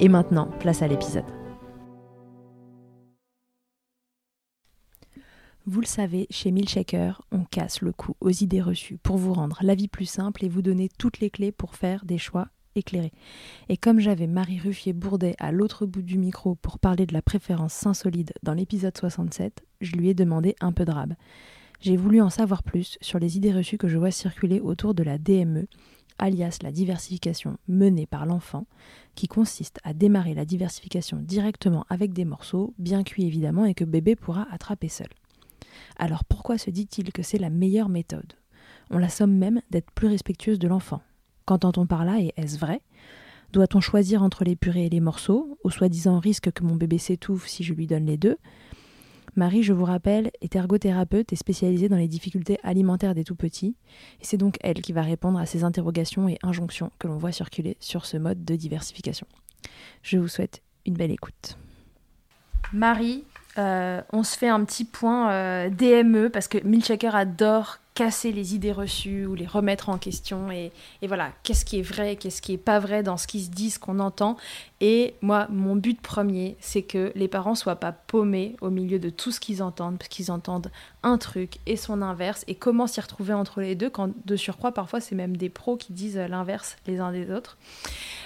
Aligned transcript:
Et 0.00 0.08
maintenant, 0.08 0.48
place 0.58 0.82
à 0.82 0.88
l'épisode. 0.88 1.24
Vous 5.64 5.80
le 5.80 5.86
savez, 5.86 6.26
chez 6.28 6.50
Milkshaker, 6.50 7.22
on 7.30 7.44
casse 7.44 7.82
le 7.82 7.92
cou 7.92 8.16
aux 8.20 8.30
idées 8.30 8.60
reçues 8.60 8.98
pour 9.00 9.16
vous 9.16 9.32
rendre 9.32 9.60
la 9.62 9.76
vie 9.76 9.86
plus 9.86 10.06
simple 10.06 10.44
et 10.44 10.48
vous 10.48 10.62
donner 10.62 10.88
toutes 10.98 11.20
les 11.20 11.30
clés 11.30 11.52
pour 11.52 11.76
faire 11.76 12.04
des 12.04 12.18
choix 12.18 12.48
éclairés. 12.74 13.12
Et 13.68 13.76
comme 13.76 14.00
j'avais 14.00 14.26
Marie 14.26 14.58
Ruffier-Bourdet 14.58 15.36
à 15.38 15.52
l'autre 15.52 15.86
bout 15.86 16.02
du 16.02 16.18
micro 16.18 16.56
pour 16.56 16.80
parler 16.80 17.06
de 17.06 17.12
la 17.12 17.22
préférence 17.22 17.74
Saint-Solide 17.74 18.32
dans 18.42 18.54
l'épisode 18.54 18.96
67, 18.96 19.62
je 19.80 19.92
lui 19.92 20.08
ai 20.08 20.14
demandé 20.14 20.56
un 20.60 20.72
peu 20.72 20.84
de 20.84 20.90
rab. 20.90 21.14
J'ai 21.80 21.96
voulu 21.96 22.20
en 22.20 22.30
savoir 22.30 22.62
plus 22.62 22.98
sur 23.00 23.18
les 23.18 23.36
idées 23.36 23.52
reçues 23.52 23.78
que 23.78 23.88
je 23.88 23.98
vois 23.98 24.10
circuler 24.10 24.60
autour 24.60 24.94
de 24.94 25.02
la 25.02 25.18
DME 25.18 25.66
alias 26.18 26.58
la 26.62 26.72
diversification 26.72 27.58
menée 27.68 28.06
par 28.06 28.26
l'enfant, 28.26 28.66
qui 29.14 29.28
consiste 29.28 29.78
à 29.84 29.94
démarrer 29.94 30.34
la 30.34 30.44
diversification 30.44 31.18
directement 31.18 31.84
avec 31.88 32.12
des 32.12 32.24
morceaux, 32.24 32.74
bien 32.78 33.02
cuits 33.02 33.26
évidemment, 33.26 33.64
et 33.64 33.74
que 33.74 33.84
bébé 33.84 34.16
pourra 34.16 34.46
attraper 34.50 34.88
seul. 34.88 35.08
Alors 35.96 36.24
pourquoi 36.24 36.58
se 36.58 36.70
dit-il 36.70 37.12
que 37.12 37.22
c'est 37.22 37.38
la 37.38 37.50
meilleure 37.50 37.88
méthode? 37.88 38.34
On 38.90 38.98
la 38.98 39.08
somme 39.08 39.36
même 39.36 39.62
d'être 39.70 39.90
plus 39.90 40.08
respectueuse 40.08 40.58
de 40.58 40.68
l'enfant. 40.68 41.02
Qu'entend-on 41.44 41.86
par 41.86 42.04
là 42.04 42.20
et 42.20 42.32
est-ce 42.36 42.58
vrai? 42.58 42.82
Doit-on 43.52 43.80
choisir 43.80 44.22
entre 44.22 44.44
les 44.44 44.56
purées 44.56 44.86
et 44.86 44.90
les 44.90 45.00
morceaux, 45.00 45.58
au 45.62 45.70
soi-disant 45.70 46.18
risque 46.18 46.50
que 46.52 46.64
mon 46.64 46.76
bébé 46.76 46.98
s'étouffe 46.98 47.46
si 47.46 47.64
je 47.64 47.74
lui 47.74 47.86
donne 47.86 48.06
les 48.06 48.16
deux 48.16 48.38
Marie, 49.34 49.62
je 49.62 49.72
vous 49.72 49.84
rappelle, 49.86 50.30
est 50.42 50.56
ergothérapeute 50.56 51.32
et 51.32 51.36
spécialisée 51.36 51.88
dans 51.88 51.96
les 51.96 52.08
difficultés 52.08 52.58
alimentaires 52.62 53.14
des 53.14 53.24
tout-petits, 53.24 53.76
et 54.20 54.24
c'est 54.24 54.36
donc 54.36 54.56
elle 54.60 54.82
qui 54.82 54.92
va 54.92 55.02
répondre 55.02 55.38
à 55.38 55.46
ces 55.46 55.64
interrogations 55.64 56.28
et 56.28 56.38
injonctions 56.42 56.90
que 56.98 57.08
l'on 57.08 57.16
voit 57.16 57.32
circuler 57.32 57.76
sur 57.80 58.04
ce 58.04 58.18
mode 58.18 58.44
de 58.44 58.56
diversification. 58.56 59.26
Je 60.02 60.18
vous 60.18 60.28
souhaite 60.28 60.62
une 60.84 60.94
belle 60.94 61.10
écoute. 61.10 61.56
Marie, 62.72 63.24
euh, 63.58 64.02
on 64.12 64.22
se 64.22 64.36
fait 64.36 64.48
un 64.48 64.64
petit 64.64 64.84
point 64.84 65.30
euh, 65.30 65.70
DME 65.70 66.28
parce 66.28 66.48
que 66.48 66.58
Milchaker 66.64 67.14
adore 67.14 67.78
casser 67.94 68.32
les 68.32 68.54
idées 68.54 68.72
reçues 68.72 69.26
ou 69.26 69.34
les 69.34 69.46
remettre 69.46 69.90
en 69.90 69.98
question 69.98 70.50
et, 70.50 70.72
voilà, 71.02 71.30
qu'est-ce 71.42 71.64
qui 71.64 71.78
est 71.78 71.82
vrai, 71.82 72.16
qu'est-ce 72.16 72.40
qui 72.40 72.54
est 72.54 72.58
pas 72.58 72.78
vrai 72.78 73.02
dans 73.02 73.16
ce 73.16 73.26
qui 73.26 73.42
se 73.42 73.50
dit, 73.50 73.70
ce 73.70 73.78
qu'on 73.78 73.98
entend. 73.98 74.36
Et 74.80 75.14
moi, 75.20 75.46
mon 75.50 75.76
but 75.76 76.00
premier, 76.00 76.56
c'est 76.60 76.82
que 76.82 77.12
les 77.14 77.28
parents 77.28 77.54
soient 77.54 77.76
pas 77.76 77.92
paumés 77.92 78.56
au 78.60 78.70
milieu 78.70 78.98
de 78.98 79.10
tout 79.10 79.30
ce 79.30 79.40
qu'ils 79.40 79.62
entendent, 79.62 79.98
parce 79.98 80.08
qu'ils 80.08 80.30
entendent 80.30 80.70
un 81.02 81.18
truc 81.18 81.58
et 81.66 81.76
son 81.76 82.00
inverse, 82.00 82.44
et 82.48 82.54
comment 82.54 82.86
s'y 82.86 83.00
retrouver 83.00 83.34
entre 83.34 83.60
les 83.60 83.74
deux, 83.74 83.90
quand 83.90 84.10
de 84.24 84.36
surcroît, 84.36 84.72
parfois, 84.72 85.00
c'est 85.00 85.14
même 85.14 85.36
des 85.36 85.50
pros 85.50 85.76
qui 85.76 85.92
disent 85.92 86.16
l'inverse 86.16 86.76
les 86.86 86.98
uns 86.98 87.12
des 87.12 87.30
autres. 87.30 87.58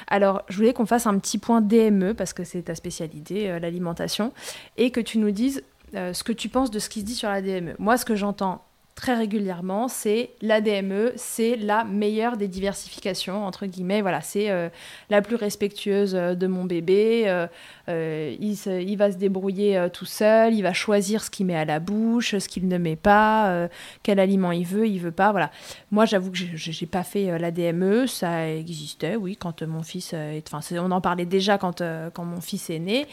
Alors, 0.07 0.43
je 0.49 0.57
voulais 0.57 0.73
qu'on 0.73 0.87
fasse 0.87 1.07
un 1.07 1.19
petit 1.19 1.39
point 1.39 1.61
DME, 1.61 2.15
parce 2.15 2.33
que 2.33 2.45
c'est 2.45 2.63
ta 2.63 2.77
spécialité, 2.77 3.51
euh, 3.51 3.59
l'alimentation, 3.59 4.33
et 4.77 4.91
que 4.91 5.01
tu 5.01 5.19
nous 5.19 5.33
dises 5.33 5.65
euh, 5.95 6.13
ce 6.13 6.23
que 6.23 6.33
tu 6.33 6.49
penses 6.49 6.71
de 6.71 6.79
ce 6.79 6.89
qui 6.89 7.01
se 7.01 7.05
dit 7.05 7.15
sur 7.15 7.29
la 7.29 7.43
DME. 7.43 7.75
Moi, 7.79 7.97
ce 7.97 8.05
que 8.05 8.15
j'entends 8.15 8.63
très 8.97 9.15
régulièrement, 9.15 9.89
c'est 9.89 10.31
l'ADME, 10.41 11.13
c'est 11.17 11.55
la 11.57 11.85
meilleure 11.85 12.39
des 12.39 12.49
diversifications, 12.49 13.45
entre 13.45 13.67
guillemets. 13.67 14.01
Voilà, 14.01 14.23
c'est 14.23 14.51
euh, 14.51 14.71
la 15.11 15.21
plus 15.21 15.37
respectueuse 15.37 16.15
euh, 16.15 16.35
de 16.35 16.47
mon 16.47 16.65
bébé. 16.65 17.25
Euh, 17.27 18.37
il, 18.41 18.97
va 18.97 19.13
se 19.13 19.19
débrouiller 19.19 19.87
tout 19.93 20.07
seul, 20.07 20.55
il 20.55 20.63
va 20.63 20.73
choisir 20.73 21.23
ce 21.23 21.31
qu'il 21.31 21.47
met 21.47 21.55
à 21.55 21.67
la 21.67 21.79
bouche, 21.79 22.37
ce 22.39 22.49
qu'il 22.49 22.67
ne 22.67 22.79
met 22.79 22.97
pas, 22.97 23.69
quel 24.03 24.19
aliment 24.19 24.51
il 24.51 24.67
veut, 24.67 24.89
il 24.89 24.99
veut 24.99 25.13
pas. 25.13 25.31
Voilà. 25.31 25.53
Moi, 25.93 26.05
j'avoue 26.07 26.33
que 26.33 26.39
je 26.39 26.71
n'ai 26.71 26.87
pas 26.89 27.05
fait 27.05 27.39
l'ADME, 27.39 28.07
ça 28.09 28.51
existait, 28.51 29.15
oui, 29.15 29.37
quand 29.37 29.63
mon 29.63 29.83
fils. 29.83 30.15
Enfin, 30.53 30.61
on 30.81 30.91
en 30.91 31.01
parlait 31.01 31.27
déjà 31.27 31.59
quand, 31.59 31.81
quand 32.13 32.25
mon 32.25 32.41
fils 32.41 32.71
est 32.71 32.81
né. 32.81 33.07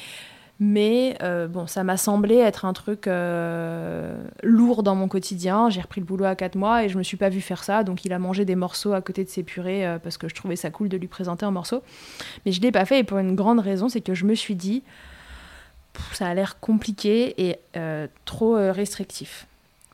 Mais 0.66 1.18
euh, 1.22 1.50
bon, 1.50 1.68
ça 1.68 1.84
m'a 1.84 1.98
semblé 1.98 2.38
être 2.38 2.64
un 2.64 2.72
truc 2.72 3.08
euh, 3.08 4.16
lourd 4.44 4.82
dans 4.82 4.96
mon 4.96 5.10
quotidien. 5.10 5.70
J'ai 5.70 5.82
repris 5.82 6.00
le 6.00 6.06
boulot 6.06 6.24
à 6.24 6.36
4 6.36 6.56
mois 6.56 6.86
et 6.86 6.90
je 6.90 6.98
me 6.98 7.04
suis 7.04 7.18
pas 7.18 7.28
vue 7.28 7.42
faire 7.42 7.66
ça. 7.66 7.84
Donc 7.84 8.06
il 8.06 8.14
a 8.14 8.20
mangé 8.20 8.46
des 8.46 8.56
morceaux 8.56 8.94
à 8.94 9.02
côté 9.02 9.26
de 9.26 9.30
ses 9.30 9.44
purées 9.44 9.86
euh, 9.86 10.00
parce 10.00 10.18
que 10.18 10.30
je 10.30 10.36
trouvais 10.36 10.56
ça 10.56 10.72
cool 10.72 10.88
de 10.88 10.96
lui 10.96 11.10
présenter 11.10 11.46
un 11.46 11.52
morceau. 11.52 11.84
Mais 12.46 12.54
je 12.54 12.62
l'ai 12.62 12.72
pas 12.72 12.86
fait 12.86 13.00
et 13.00 13.04
pour 13.04 13.18
une 13.18 13.36
grande 13.36 13.60
raison, 13.60 13.90
c'est 13.90 14.00
que 14.00 14.14
je 14.14 14.24
me 14.24 14.36
suis 14.36 14.56
dit, 14.56 14.84
ça 16.14 16.28
a 16.28 16.34
l'air 16.34 16.58
compliqué 16.62 17.50
et 17.50 17.60
trop 18.24 18.54
restrictif. 18.56 19.48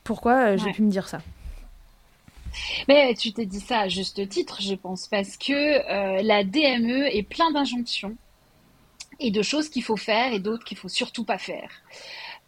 Pourquoi 0.04 0.56
j'ai 0.56 0.72
pu 0.72 0.84
me 0.84 0.92
dire 0.92 1.08
ça? 1.08 1.20
Mais 2.88 3.16
tu 3.16 3.34
t'es 3.34 3.48
dit 3.48 3.60
ça 3.60 3.80
à 3.80 3.88
juste 3.88 4.30
titre, 4.30 4.62
je 4.62 4.76
pense, 4.76 5.08
parce 5.08 5.36
que 5.36 6.22
la 6.22 6.44
DME 6.44 7.08
est 7.12 7.24
plein 7.24 7.52
d'injonctions 7.52 8.16
et 9.20 9.32
de 9.32 9.42
choses 9.42 9.70
qu'il 9.70 9.84
faut 9.84 9.98
faire 9.98 10.34
et 10.34 10.40
d'autres 10.40 10.64
qu'il 10.64 10.78
faut 10.78 10.90
surtout 10.90 11.24
pas 11.24 11.38
faire. 11.38 11.70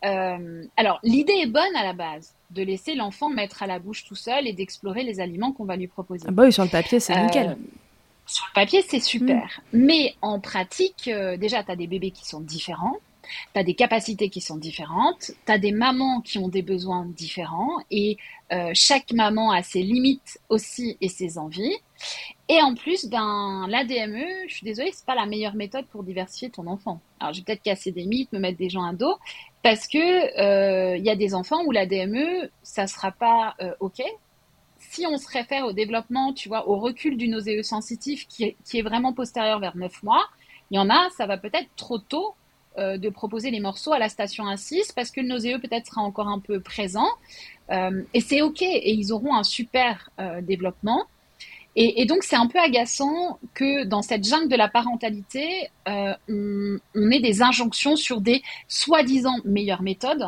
Euh, 0.03 0.63
alors, 0.77 1.00
l'idée 1.03 1.33
est 1.33 1.47
bonne 1.47 1.75
à 1.75 1.83
la 1.83 1.94
base, 1.94 2.33
de 2.50 2.63
laisser 2.63 2.95
l'enfant 2.95 3.29
mettre 3.29 3.63
à 3.63 3.68
la 3.68 3.79
bouche 3.79 4.03
tout 4.06 4.15
seul 4.15 4.47
et 4.47 4.53
d'explorer 4.53 5.03
les 5.03 5.19
aliments 5.19 5.51
qu'on 5.51 5.65
va 5.65 5.75
lui 5.75 5.88
proposer. 5.88 6.25
Ah 6.27 6.31
bah 6.31 6.44
oui, 6.45 6.53
sur 6.53 6.63
le 6.63 6.69
papier, 6.69 7.00
c'est 7.00 7.15
euh, 7.15 7.23
nickel. 7.23 7.57
Sur 8.25 8.45
le 8.50 8.53
papier, 8.53 8.83
c'est 8.88 9.00
super. 9.00 9.62
Mm. 9.73 9.85
Mais 9.85 10.15
en 10.21 10.39
pratique, 10.39 11.07
euh, 11.07 11.38
déjà, 11.38 11.63
tu 11.63 11.71
as 11.71 11.75
des 11.75 11.88
bébés 11.88 12.12
qui 12.12 12.25
sont 12.25 12.41
différents. 12.41 12.97
Tu 13.53 13.59
as 13.59 13.63
des 13.63 13.75
capacités 13.75 14.29
qui 14.29 14.41
sont 14.41 14.57
différentes, 14.57 15.31
tu 15.45 15.51
as 15.51 15.57
des 15.57 15.71
mamans 15.71 16.19
qui 16.19 16.38
ont 16.38 16.50
des 16.50 16.63
besoins 16.63 17.06
différents 17.06 17.77
et 17.89 18.18
chaque 18.73 19.13
maman 19.13 19.51
a 19.51 19.63
ses 19.63 19.83
limites 19.83 20.38
aussi 20.50 20.97
et 21.00 21.07
ses 21.07 21.38
envies. 21.38 21.77
Et 22.51 22.62
en 22.62 22.75
plus, 22.75 23.06
ben, 23.06 23.65
l'ADME, 23.69 24.25
je 24.45 24.53
suis 24.53 24.65
désolée, 24.65 24.92
c'est 24.92 25.06
pas 25.06 25.15
la 25.15 25.25
meilleure 25.25 25.56
méthode 25.56 25.86
pour 25.86 26.03
diversifier 26.03 26.50
ton 26.50 26.68
enfant. 26.68 27.00
Alors, 27.21 27.31
je 27.31 27.39
vais 27.39 27.45
peut-être 27.45 27.62
casser 27.62 27.94
des 27.94 28.03
mythes, 28.03 28.33
me 28.33 28.39
mettre 28.39 28.57
des 28.57 28.69
gens 28.69 28.83
à 28.83 28.92
dos, 28.92 29.15
parce 29.63 29.88
que 29.88 29.98
euh, 29.98 30.98
il 30.98 31.06
y 31.06 31.09
a 31.09 31.15
des 31.15 31.33
enfants 31.33 31.63
où 31.65 31.71
l'ADME, 31.71 32.50
ça 32.62 32.88
sera 32.88 33.13
pas 33.13 33.56
euh, 33.62 33.71
OK. 33.80 34.01
Si 34.80 35.07
on 35.07 35.18
se 35.18 35.30
réfère 35.30 35.65
au 35.65 35.71
développement, 35.71 36.33
tu 36.33 36.50
vois, 36.50 36.68
au 36.68 36.75
recul 36.75 37.15
du 37.15 37.30
nauséeux 37.30 37.63
sensitif 37.63 38.27
qui 38.27 38.44
est, 38.44 38.81
vraiment 38.81 39.13
postérieur 39.13 39.62
vers 39.62 39.77
9 39.77 40.04
mois, 40.04 40.25
il 40.71 40.75
y 40.75 40.80
en 40.80 40.89
a, 40.89 41.09
ça 41.15 41.27
va 41.27 41.38
peut-être 41.38 41.69
trop 41.77 42.00
tôt 42.00 42.36
euh, 42.77 42.97
de 42.97 43.07
proposer 43.07 43.50
les 43.50 43.62
morceaux 43.62 43.94
à 43.94 44.00
la 44.00 44.09
station 44.09 44.44
1-6 44.44 44.94
parce 44.94 45.09
que 45.09 45.21
le 45.21 45.27
nauséeux 45.30 45.59
peut-être 45.59 45.86
sera 45.88 46.01
encore 46.01 46.27
un 46.27 46.39
peu 46.39 46.59
présent. 46.59 47.07
Et 48.13 48.19
c'est 48.19 48.42
OK, 48.42 48.62
et 48.62 48.92
ils 48.92 49.13
auront 49.13 49.33
un 49.33 49.44
super 49.44 50.09
développement. 50.42 51.06
Et, 51.77 52.06
donc 52.06 52.23
c'est 52.23 52.35
un 52.35 52.47
peu 52.47 52.59
agaçant 52.59 53.39
que 53.53 53.85
dans 53.85 54.01
cette 54.01 54.27
jungle 54.27 54.50
de 54.50 54.57
la 54.57 54.68
parentalité, 54.68 55.69
on, 55.85 56.77
on, 56.95 57.12
ait 57.12 57.21
des 57.21 57.41
injonctions 57.41 57.95
sur 57.95 58.19
des 58.19 58.44
soi-disant 58.68 59.38
meilleures 59.45 59.81
méthodes, 59.81 60.27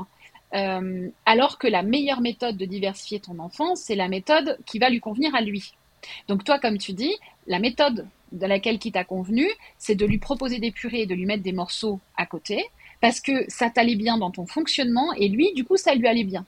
alors 0.53 1.57
que 1.57 1.67
la 1.67 1.83
meilleure 1.83 2.21
méthode 2.21 2.55
de 2.55 2.65
diversifier 2.65 3.19
ton 3.19 3.39
enfant, 3.39 3.75
c'est 3.75 3.95
la 3.95 4.07
méthode 4.07 4.57
qui 4.65 4.79
va 4.79 4.89
lui 4.89 5.01
convenir 5.01 5.35
à 5.35 5.41
lui. 5.41 5.73
Donc 6.27 6.43
toi, 6.43 6.59
comme 6.59 6.77
tu 6.77 6.93
dis, 6.93 7.13
la 7.47 7.59
méthode 7.59 8.07
de 8.31 8.45
laquelle 8.45 8.79
qui 8.79 8.91
t'a 8.91 9.03
convenu, 9.03 9.47
c'est 9.77 9.95
de 9.95 10.05
lui 10.05 10.17
proposer 10.17 10.59
des 10.59 10.71
purées 10.71 11.01
et 11.01 11.05
de 11.05 11.15
lui 11.15 11.25
mettre 11.25 11.43
des 11.43 11.51
morceaux 11.51 11.99
à 12.17 12.25
côté, 12.25 12.65
parce 13.01 13.19
que 13.19 13.45
ça 13.47 13.69
t'allait 13.69 13.95
bien 13.95 14.17
dans 14.17 14.31
ton 14.31 14.45
fonctionnement, 14.45 15.13
et 15.13 15.27
lui, 15.27 15.53
du 15.53 15.63
coup, 15.63 15.77
ça 15.77 15.93
lui 15.93 16.07
allait 16.07 16.23
bien. 16.23 16.45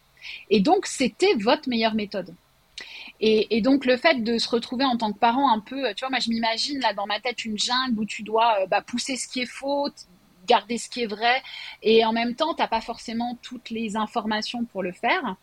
Et 0.50 0.60
donc, 0.60 0.88
c'était 0.88 1.36
votre 1.36 1.70
meilleure 1.70 1.94
méthode. 1.94 2.34
Et, 3.22 3.62
donc, 3.62 3.86
le 3.86 3.98
fait 3.98 4.24
de 4.24 4.38
se 4.38 4.50
retrouver 4.50 4.84
en 4.84 4.98
tant 4.98 5.14
que 5.14 5.18
parent 5.18 5.52
un 5.52 5.60
peu, 5.60 5.94
tu 5.94 6.02
vois, 6.02 6.10
moi, 6.10 6.20
je 6.20 6.30
m'imagine 6.30 6.80
là 6.80 6.94
dans 6.94 7.06
ma 7.06 7.20
tête 7.20 7.46
une 7.46 7.58
jungle 7.58 8.00
où 8.00 8.06
tu 8.06 8.24
dois 8.24 8.62
euh, 8.62 8.68
bah, 8.68 8.82
pousser 8.82 9.16
ce 9.16 9.28
qui 9.28 9.42
est 9.42 9.46
faux, 9.46 9.90
garder 10.48 10.78
ce 10.78 10.90
qui 10.90 11.04
est 11.04 11.08
vrai, 11.08 11.42
et 11.82 12.06
en 12.06 12.12
même 12.12 12.36
temps, 12.36 12.54
tu 12.54 12.62
n'as 12.62 12.68
pas 12.68 12.82
forcément 12.82 13.38
toutes 13.42 13.70
les 13.70 13.96
informations 13.96 14.66
pour 14.66 14.84
le 14.84 14.92
faire. 14.92 15.38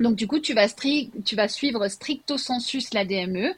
Donc 0.00 0.16
du 0.16 0.26
coup, 0.26 0.40
tu 0.40 0.54
vas, 0.54 0.68
tu 0.68 1.36
vas 1.36 1.48
suivre 1.48 1.86
stricto 1.88 2.38
sensus 2.38 2.92
la 2.94 3.04
DME 3.04 3.54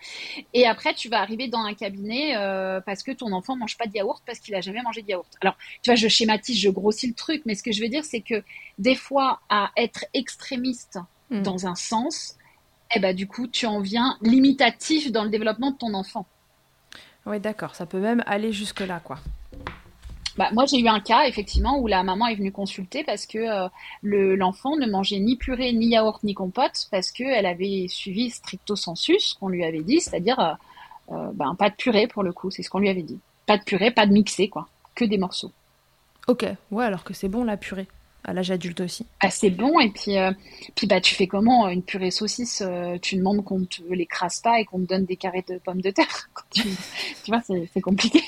et 0.52 0.66
après 0.66 0.94
tu 0.94 1.08
vas 1.08 1.20
arriver 1.20 1.48
dans 1.48 1.60
un 1.60 1.74
cabinet 1.74 2.36
euh, 2.36 2.80
parce 2.80 3.02
que 3.02 3.12
ton 3.12 3.32
enfant 3.32 3.56
mange 3.56 3.76
pas 3.78 3.86
de 3.86 3.94
yaourt 3.94 4.22
parce 4.26 4.40
qu'il 4.40 4.54
a 4.54 4.60
jamais 4.60 4.82
mangé 4.82 5.02
de 5.02 5.08
yaourt. 5.08 5.30
Alors 5.40 5.56
tu 5.82 5.90
vois, 5.90 5.94
je 5.94 6.08
schématise, 6.08 6.58
je 6.58 6.70
grossis 6.70 7.06
le 7.06 7.14
truc, 7.14 7.42
mais 7.46 7.54
ce 7.54 7.62
que 7.62 7.72
je 7.72 7.80
veux 7.80 7.88
dire, 7.88 8.04
c'est 8.04 8.20
que 8.20 8.42
des 8.78 8.94
fois, 8.94 9.40
à 9.48 9.70
être 9.76 10.04
extrémiste 10.12 10.98
hmm. 11.30 11.42
dans 11.42 11.66
un 11.66 11.74
sens, 11.74 12.36
eh 12.94 13.00
ben 13.00 13.14
du 13.14 13.26
coup, 13.26 13.46
tu 13.46 13.66
en 13.66 13.80
viens 13.80 14.16
limitatif 14.22 15.12
dans 15.12 15.24
le 15.24 15.30
développement 15.30 15.70
de 15.70 15.76
ton 15.76 15.94
enfant. 15.94 16.26
Oui, 17.26 17.40
d'accord, 17.40 17.74
ça 17.74 17.86
peut 17.86 18.00
même 18.00 18.22
aller 18.26 18.52
jusque 18.52 18.80
là, 18.80 19.00
quoi. 19.02 19.18
Bah, 20.36 20.50
moi, 20.52 20.64
j'ai 20.66 20.78
eu 20.78 20.88
un 20.88 21.00
cas, 21.00 21.26
effectivement, 21.26 21.78
où 21.78 21.86
la 21.86 22.02
maman 22.02 22.26
est 22.26 22.34
venue 22.34 22.50
consulter 22.50 23.04
parce 23.04 23.24
que 23.24 23.38
euh, 23.38 23.68
l'enfant 24.36 24.76
ne 24.76 24.86
mangeait 24.86 25.20
ni 25.20 25.36
purée, 25.36 25.72
ni 25.72 25.90
yaourt, 25.90 26.22
ni 26.24 26.34
compote, 26.34 26.88
parce 26.90 27.12
qu'elle 27.12 27.46
avait 27.46 27.86
suivi 27.88 28.30
stricto 28.30 28.74
sensus, 28.74 29.34
qu'on 29.34 29.48
lui 29.48 29.64
avait 29.64 29.82
dit, 29.82 30.00
c'est-à-dire 30.00 30.40
euh, 30.40 30.52
euh, 31.12 31.30
ben, 31.34 31.54
pas 31.54 31.70
de 31.70 31.76
purée 31.76 32.08
pour 32.08 32.24
le 32.24 32.32
coup, 32.32 32.50
c'est 32.50 32.62
ce 32.62 32.70
qu'on 32.70 32.80
lui 32.80 32.88
avait 32.88 33.02
dit. 33.02 33.20
Pas 33.46 33.58
de 33.58 33.62
purée, 33.62 33.92
pas 33.92 34.06
de 34.06 34.12
mixé, 34.12 34.48
quoi. 34.48 34.68
Que 34.94 35.04
des 35.04 35.18
morceaux. 35.18 35.52
Ok, 36.26 36.44
ouais, 36.70 36.84
alors 36.84 37.04
que 37.04 37.14
c'est 37.14 37.28
bon 37.28 37.44
la 37.44 37.56
purée 37.56 37.86
à 38.24 38.32
l'âge 38.32 38.50
adulte 38.50 38.80
aussi. 38.80 39.06
Ah, 39.20 39.30
c'est 39.30 39.50
bon 39.50 39.78
et 39.80 39.90
puis 39.90 40.16
puis 40.74 40.86
bah 40.86 41.00
tu 41.00 41.14
fais 41.14 41.26
comment 41.26 41.68
une 41.68 41.82
purée 41.82 42.10
saucisse 42.10 42.62
tu 43.02 43.16
demandes 43.16 43.44
qu'on 43.44 43.64
te 43.64 43.82
l'écrase 43.90 44.40
pas 44.40 44.60
et 44.60 44.64
qu'on 44.64 44.80
te 44.80 44.86
donne 44.86 45.04
des 45.04 45.16
carrés 45.16 45.44
de 45.48 45.58
pommes 45.58 45.80
de 45.80 45.90
terre 45.90 46.30
tu, 46.54 46.62
tu 46.62 47.30
vois 47.30 47.42
c'est 47.42 47.80
compliqué. 47.80 48.22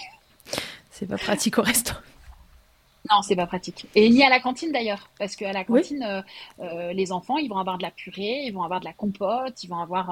C'est 0.91 1.07
pas 1.07 1.19
pratique 1.19 1.59
au 1.59 1.63
resto. 1.63 1.93
Non, 3.11 3.23
c'est 3.23 3.37
pas 3.37 3.47
pratique. 3.47 3.87
Et 3.95 4.09
ni 4.09 4.23
à 4.25 4.31
la 4.31 4.41
cantine 4.41 4.73
d'ailleurs, 4.73 5.09
parce 5.19 5.37
qu'à 5.37 5.53
la 5.53 5.65
cantine, 5.65 6.03
euh, 6.03 6.23
euh, 6.61 6.93
les 6.93 7.13
enfants, 7.13 7.37
ils 7.37 7.49
vont 7.49 7.59
avoir 7.59 7.79
de 7.79 7.83
la 7.83 7.91
purée, 7.91 8.45
ils 8.47 8.53
vont 8.53 8.63
avoir 8.63 8.81
de 8.81 8.85
la 8.85 8.93
compote, 8.93 9.63
ils 9.63 9.69
vont 9.69 9.79
avoir 9.79 10.11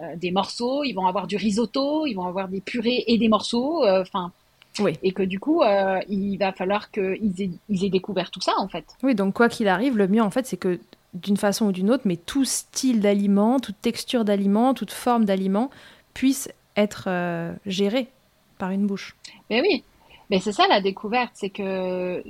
euh, 0.00 0.16
des 0.16 0.30
morceaux, 0.30 0.84
ils 0.84 0.92
vont 0.92 1.06
avoir 1.06 1.26
du 1.26 1.36
risotto, 1.36 2.06
ils 2.06 2.14
vont 2.14 2.26
avoir 2.26 2.48
des 2.48 2.60
purées 2.60 3.04
et 3.06 3.16
des 3.18 3.28
morceaux. 3.28 3.86
Enfin. 3.86 4.32
Oui. 4.78 4.98
Et 5.02 5.12
que 5.12 5.22
du 5.22 5.38
coup, 5.40 5.62
il 6.08 6.36
va 6.38 6.52
falloir 6.52 6.90
qu'ils 6.90 7.42
aient, 7.42 7.50
ils 7.68 7.84
aient 7.84 7.90
découvert 7.90 8.30
tout 8.30 8.40
ça 8.40 8.52
en 8.58 8.68
fait. 8.68 8.84
Oui, 9.02 9.14
donc 9.14 9.34
quoi 9.34 9.48
qu'il 9.48 9.68
arrive, 9.68 9.96
le 9.96 10.08
mieux 10.08 10.22
en 10.22 10.30
fait, 10.30 10.46
c'est 10.46 10.56
que 10.56 10.80
d'une 11.14 11.36
façon 11.36 11.66
ou 11.66 11.72
d'une 11.72 11.90
autre, 11.90 12.02
mais 12.06 12.16
tout 12.16 12.44
style 12.44 13.00
d'aliment, 13.00 13.60
toute 13.60 13.80
texture 13.80 14.24
d'aliment, 14.24 14.74
toute 14.74 14.90
forme 14.90 15.24
d'aliment 15.24 15.70
puisse 16.12 16.48
être 16.76 17.08
géré 17.66 18.08
par 18.58 18.70
une 18.70 18.86
bouche. 18.86 19.16
Mais 19.50 19.60
oui, 19.60 19.84
mais 20.30 20.40
c'est 20.40 20.52
ça 20.52 20.66
la 20.68 20.80
découverte, 20.80 21.30
c'est 21.34 21.50
que 21.50 22.24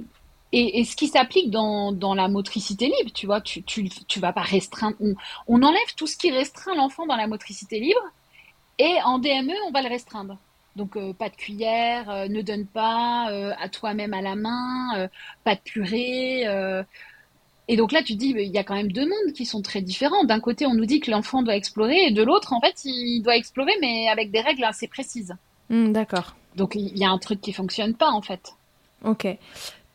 et, 0.57 0.85
ce 0.85 0.95
qui 0.95 1.09
s'applique 1.09 1.51
dans, 1.51 1.91
dans, 1.91 2.15
la 2.15 2.29
motricité 2.29 2.87
libre, 2.87 3.11
tu 3.13 3.27
vois, 3.27 3.41
tu, 3.41 3.65
tu, 3.65 3.89
tu 3.89 4.21
vas 4.21 4.33
pas 4.33 4.43
restreindre. 4.43 4.97
On, 5.49 5.63
enlève 5.63 5.95
tout 5.97 6.07
ce 6.07 6.17
qui 6.17 6.31
restreint 6.31 6.77
l'enfant 6.77 7.07
dans 7.07 7.17
la 7.17 7.27
motricité 7.27 7.81
libre, 7.81 8.01
et 8.79 8.97
en 9.05 9.19
DME, 9.19 9.53
on 9.67 9.73
va 9.73 9.83
le 9.83 9.89
restreindre. 9.89 10.39
Donc 10.77 10.97
euh, 10.97 11.13
pas 11.13 11.29
de 11.29 11.37
cuillère, 11.37 12.11
euh, 12.11 12.29
ne 12.29 12.43
donne 12.43 12.67
pas 12.67 13.31
euh, 13.31 13.53
à 13.61 13.69
toi-même 13.69 14.13
à 14.13 14.21
la 14.21 14.35
main, 14.35 15.09
pas 15.45 15.55
de 15.55 15.61
purée. 15.61 16.45
Et 17.67 17.77
donc 17.77 17.93
là, 17.93 18.03
tu 18.03 18.13
te 18.13 18.19
dis, 18.19 18.35
il 18.37 18.53
y 18.53 18.59
a 18.59 18.65
quand 18.65 18.75
même 18.75 18.93
deux 18.93 19.09
mondes 19.09 19.33
qui 19.33 19.47
sont 19.47 19.63
très 19.63 19.81
différents. 19.81 20.25
D'un 20.25 20.41
côté, 20.41 20.67
on 20.67 20.75
nous 20.75 20.85
dit 20.85 21.01
que 21.01 21.11
l'enfant 21.11 21.43
doit 21.43 21.57
explorer, 21.57 21.97
et 22.09 22.11
de 22.11 22.23
l'autre, 22.23 22.53
en 22.53 22.61
fait, 22.61 22.85
il 22.85 23.23
doit 23.23 23.37
explorer, 23.37 23.73
mais 23.81 24.09
avec 24.09 24.31
des 24.31 24.41
règles 24.41 24.65
assez 24.65 24.87
précises. 24.87 25.35
Hmm, 25.71 25.93
d'accord. 25.93 26.37
Donc 26.57 26.75
il 26.75 26.97
y 26.97 27.05
a 27.05 27.11
un 27.11 27.19
truc 27.19 27.41
qui 27.41 27.53
fonctionne 27.53 27.95
pas 27.95 28.11
en 28.11 28.23
fait. 28.23 28.55
Ok. 29.05 29.27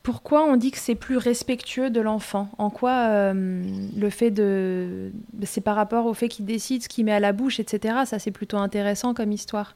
Pourquoi 0.02 0.46
on 0.46 0.56
dit 0.56 0.72
que 0.72 0.78
c'est 0.78 0.96
plus 0.96 1.18
respectueux 1.18 1.90
de 1.90 2.00
l'enfant? 2.00 2.50
En 2.58 2.70
quoi 2.70 3.10
euh, 3.10 3.64
le 3.96 4.10
fait 4.10 4.32
de. 4.32 5.12
C'est 5.44 5.62
par 5.62 5.76
rapport 5.76 6.06
au 6.06 6.14
fait 6.14 6.30
qu'il 6.30 6.46
décide 6.46 6.84
ce 6.84 6.90
qu'il 6.90 7.06
met 7.06 7.12
à 7.12 7.20
la 7.20 7.34
bouche, 7.34 7.60
etc. 7.60 7.96
Ça, 8.06 8.18
c'est 8.18 8.32
plutôt 8.32 8.58
intéressant 8.58 9.14
comme 9.14 9.32
histoire? 9.32 9.76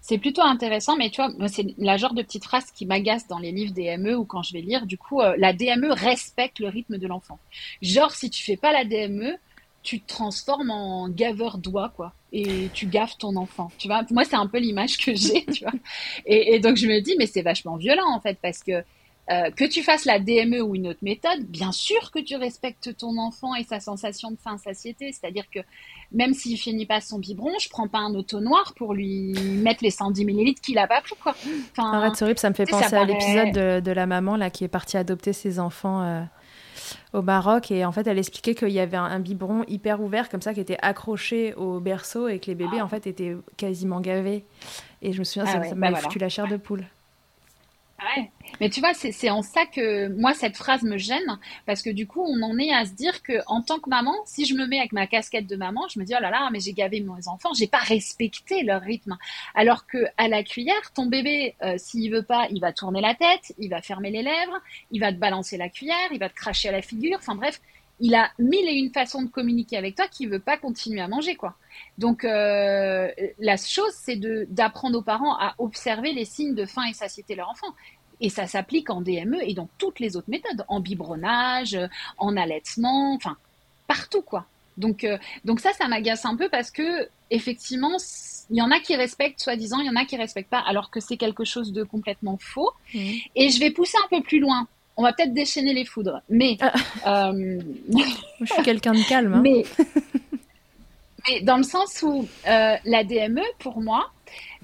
C'est 0.00 0.18
plutôt 0.18 0.42
intéressant, 0.42 0.96
mais 0.96 1.10
tu 1.10 1.22
vois, 1.22 1.48
c'est 1.48 1.66
la 1.78 1.96
genre 1.96 2.14
de 2.14 2.22
petite 2.22 2.44
phrase 2.44 2.70
qui 2.72 2.86
m'agace 2.86 3.26
dans 3.28 3.38
les 3.38 3.52
livres 3.52 3.72
DME 3.72 4.16
ou 4.16 4.24
quand 4.24 4.42
je 4.42 4.52
vais 4.52 4.60
lire. 4.60 4.86
Du 4.86 4.98
coup, 4.98 5.20
euh, 5.20 5.34
la 5.38 5.52
DME 5.52 5.92
respecte 5.92 6.58
le 6.58 6.68
rythme 6.68 6.98
de 6.98 7.06
l'enfant. 7.06 7.38
Genre, 7.82 8.12
si 8.12 8.30
tu 8.30 8.42
fais 8.42 8.56
pas 8.56 8.72
la 8.72 8.84
DME, 8.84 9.36
tu 9.86 10.00
te 10.00 10.08
transformes 10.08 10.70
en 10.70 11.08
gaveur 11.08 11.58
d'oie, 11.58 11.92
quoi. 11.94 12.12
Et 12.32 12.68
tu 12.74 12.86
gaffes 12.86 13.18
ton 13.18 13.36
enfant. 13.36 13.70
Tu 13.78 13.86
vois, 13.86 14.02
moi, 14.10 14.24
c'est 14.24 14.34
un 14.34 14.48
peu 14.48 14.58
l'image 14.58 14.98
que 14.98 15.14
j'ai, 15.14 15.44
tu 15.52 15.62
vois. 15.62 15.72
Et, 16.26 16.58
donc, 16.58 16.76
je 16.76 16.88
me 16.88 17.00
dis, 17.00 17.14
mais 17.16 17.26
c'est 17.26 17.42
vachement 17.42 17.76
violent, 17.76 18.10
en 18.12 18.20
fait, 18.20 18.36
parce 18.42 18.64
que 18.64 18.82
Euh, 19.28 19.50
que 19.50 19.64
tu 19.64 19.82
fasses 19.82 20.04
la 20.04 20.20
DME 20.20 20.60
ou 20.62 20.76
une 20.76 20.86
autre 20.86 21.00
méthode, 21.02 21.42
bien 21.48 21.72
sûr 21.72 22.12
que 22.12 22.20
tu 22.20 22.36
respectes 22.36 22.96
ton 22.96 23.18
enfant 23.18 23.56
et 23.56 23.64
sa 23.64 23.80
sensation 23.80 24.30
de 24.30 24.36
faim, 24.36 24.56
satiété. 24.56 25.10
C'est-à-dire 25.10 25.44
que 25.52 25.58
même 26.12 26.32
s'il 26.32 26.56
finit 26.56 26.86
pas 26.86 27.00
son 27.00 27.18
biberon, 27.18 27.50
je 27.60 27.68
prends 27.68 27.88
pas 27.88 27.98
un 27.98 28.14
auto 28.14 28.38
noir 28.38 28.72
pour 28.76 28.94
lui 28.94 29.32
mettre 29.32 29.82
les 29.82 29.90
110 29.90 30.24
millilitres 30.24 30.60
qu'il 30.60 30.78
a 30.78 30.86
pas 30.86 31.00
pris, 31.00 31.16
quoi. 31.20 31.34
Enfin, 31.72 31.92
Arrête, 31.92 32.22
horrible, 32.22 32.38
ça 32.38 32.50
me 32.50 32.54
fait 32.54 32.66
penser 32.66 32.94
à 32.94 33.04
l'épisode 33.04 33.82
de, 33.82 33.90
la 33.90 34.06
maman 34.06 34.36
là 34.36 34.50
qui 34.50 34.62
est 34.62 34.68
partie 34.68 34.96
adopter 34.96 35.32
ses 35.32 35.58
enfants. 35.58 36.02
Euh, 36.02 36.22
au 37.12 37.22
Maroc 37.22 37.72
et 37.72 37.84
en 37.84 37.90
fait 37.90 38.06
elle 38.06 38.18
expliquait 38.18 38.54
qu'il 38.54 38.68
y 38.68 38.78
avait 38.78 38.96
un, 38.96 39.18
biberon 39.18 39.64
hyper 39.66 40.00
ouvert 40.00 40.28
comme 40.28 40.42
ça 40.42 40.54
qui 40.54 40.60
était 40.60 40.78
accroché 40.82 41.52
au 41.54 41.80
berceau 41.80 42.28
et 42.28 42.38
que 42.38 42.46
les 42.46 42.54
bébés 42.54 42.80
en 42.80 42.86
fait 42.86 43.08
étaient 43.08 43.36
quasiment 43.56 44.00
gavés 44.00 44.44
et 45.02 45.12
je 45.12 45.18
me 45.18 45.24
souviens 45.24 45.44
ah 45.48 45.64
ça, 45.64 45.74
m'a 45.74 45.90
bah 45.90 45.96
foutu 45.96 46.20
la 46.20 46.28
chair 46.28 46.46
de 46.46 46.56
poule. 46.56 46.86
Ouais. 47.98 48.30
Mais 48.60 48.68
tu 48.68 48.80
vois, 48.80 48.92
c'est 48.94 49.30
en 49.30 49.42
ça 49.42 49.64
que 49.64 50.08
moi, 50.08 50.34
cette 50.34 50.56
phrase 50.56 50.82
me 50.82 50.98
gêne, 50.98 51.38
parce 51.64 51.82
que 51.82 51.90
du 51.90 52.06
coup, 52.06 52.22
on 52.22 52.42
en 52.42 52.58
est 52.58 52.72
à 52.72 52.84
se 52.84 52.92
dire 52.92 53.22
que 53.22 53.40
en 53.46 53.62
tant 53.62 53.78
que 53.78 53.88
maman, 53.88 54.14
si 54.26 54.44
je 54.44 54.54
me 54.54 54.66
mets 54.66 54.78
avec 54.78 54.92
ma 54.92 55.06
casquette 55.06 55.46
de 55.46 55.56
maman, 55.56 55.88
je 55.88 55.98
me 55.98 56.04
dis, 56.04 56.12
oh 56.16 56.20
là 56.20 56.30
là, 56.30 56.48
mais 56.52 56.60
j'ai 56.60 56.74
gavé 56.74 57.00
mes 57.00 57.28
enfants, 57.28 57.54
j'ai 57.54 57.66
pas 57.66 57.78
respecté 57.78 58.62
leur 58.62 58.82
rythme. 58.82 59.16
Alors 59.54 59.86
que 59.86 60.06
à 60.18 60.28
la 60.28 60.42
cuillère, 60.42 60.92
ton 60.94 61.06
bébé, 61.06 61.54
euh, 61.62 61.78
s'il 61.78 62.10
veut 62.12 62.22
pas, 62.22 62.46
il 62.50 62.60
va 62.60 62.72
tourner 62.72 63.00
la 63.00 63.14
tête, 63.14 63.54
il 63.58 63.70
va 63.70 63.80
fermer 63.80 64.10
les 64.10 64.22
lèvres, 64.22 64.60
il 64.90 65.00
va 65.00 65.12
te 65.12 65.18
balancer 65.18 65.56
la 65.56 65.70
cuillère, 65.70 66.12
il 66.12 66.18
va 66.18 66.28
te 66.28 66.34
cracher 66.34 66.68
à 66.68 66.72
la 66.72 66.82
figure, 66.82 67.16
enfin 67.18 67.34
bref, 67.34 67.60
il 68.00 68.14
a 68.14 68.30
mille 68.38 68.68
et 68.68 68.74
une 68.74 68.92
façons 68.92 69.22
de 69.22 69.28
communiquer 69.28 69.76
avec 69.76 69.94
toi 69.94 70.06
qui 70.08 70.26
veut 70.26 70.38
pas 70.38 70.56
continuer 70.56 71.00
à 71.00 71.08
manger, 71.08 71.34
quoi. 71.34 71.54
Donc, 71.98 72.24
euh, 72.24 73.10
la 73.38 73.56
chose, 73.56 73.92
c'est 73.92 74.16
d'apprendre 74.50 74.98
aux 74.98 75.02
parents 75.02 75.36
à 75.36 75.54
observer 75.58 76.12
les 76.12 76.24
signes 76.24 76.54
de 76.54 76.66
faim 76.66 76.82
et 76.88 76.92
satiété 76.92 77.34
de 77.34 77.38
leur 77.38 77.50
enfant. 77.50 77.74
Et 78.20 78.28
ça 78.30 78.46
s'applique 78.46 78.90
en 78.90 79.00
DME 79.00 79.42
et 79.42 79.54
dans 79.54 79.68
toutes 79.78 80.00
les 80.00 80.16
autres 80.16 80.30
méthodes, 80.30 80.64
en 80.68 80.80
biberonnage, 80.80 81.78
en 82.18 82.36
allaitement, 82.36 83.14
enfin, 83.14 83.36
partout, 83.86 84.22
quoi. 84.22 84.46
Donc, 84.76 85.04
euh, 85.04 85.16
donc 85.44 85.60
ça, 85.60 85.72
ça 85.72 85.88
m'agace 85.88 86.26
un 86.26 86.36
peu 86.36 86.48
parce 86.50 86.70
que, 86.70 87.08
effectivement, 87.30 87.96
il 88.50 88.56
y 88.56 88.62
en 88.62 88.70
a 88.70 88.78
qui 88.80 88.94
respectent, 88.94 89.40
soi-disant, 89.40 89.80
il 89.80 89.86
y 89.86 89.90
en 89.90 89.96
a 89.96 90.04
qui 90.04 90.16
respectent 90.16 90.50
pas, 90.50 90.62
alors 90.66 90.90
que 90.90 91.00
c'est 91.00 91.16
quelque 91.16 91.44
chose 91.44 91.72
de 91.72 91.82
complètement 91.82 92.38
faux. 92.38 92.70
Mmh. 92.94 92.98
Et 93.36 93.48
je 93.48 93.58
vais 93.58 93.70
pousser 93.70 93.96
un 94.04 94.08
peu 94.08 94.22
plus 94.22 94.38
loin 94.38 94.68
on 94.96 95.02
va 95.02 95.12
peut-être 95.12 95.34
déchaîner 95.34 95.74
les 95.74 95.84
foudres. 95.84 96.22
Mais. 96.28 96.56
Ah. 96.60 97.30
Euh, 97.30 97.60
je 98.40 98.52
suis 98.52 98.62
quelqu'un 98.62 98.94
de 98.94 99.08
calme. 99.08 99.34
Hein. 99.34 99.42
Mais, 99.42 99.64
dans 101.42 101.56
le 101.56 101.64
sens 101.64 102.02
où 102.02 102.26
euh, 102.46 102.76
la 102.84 103.04
DME, 103.04 103.42
pour 103.58 103.80
moi, 103.80 104.10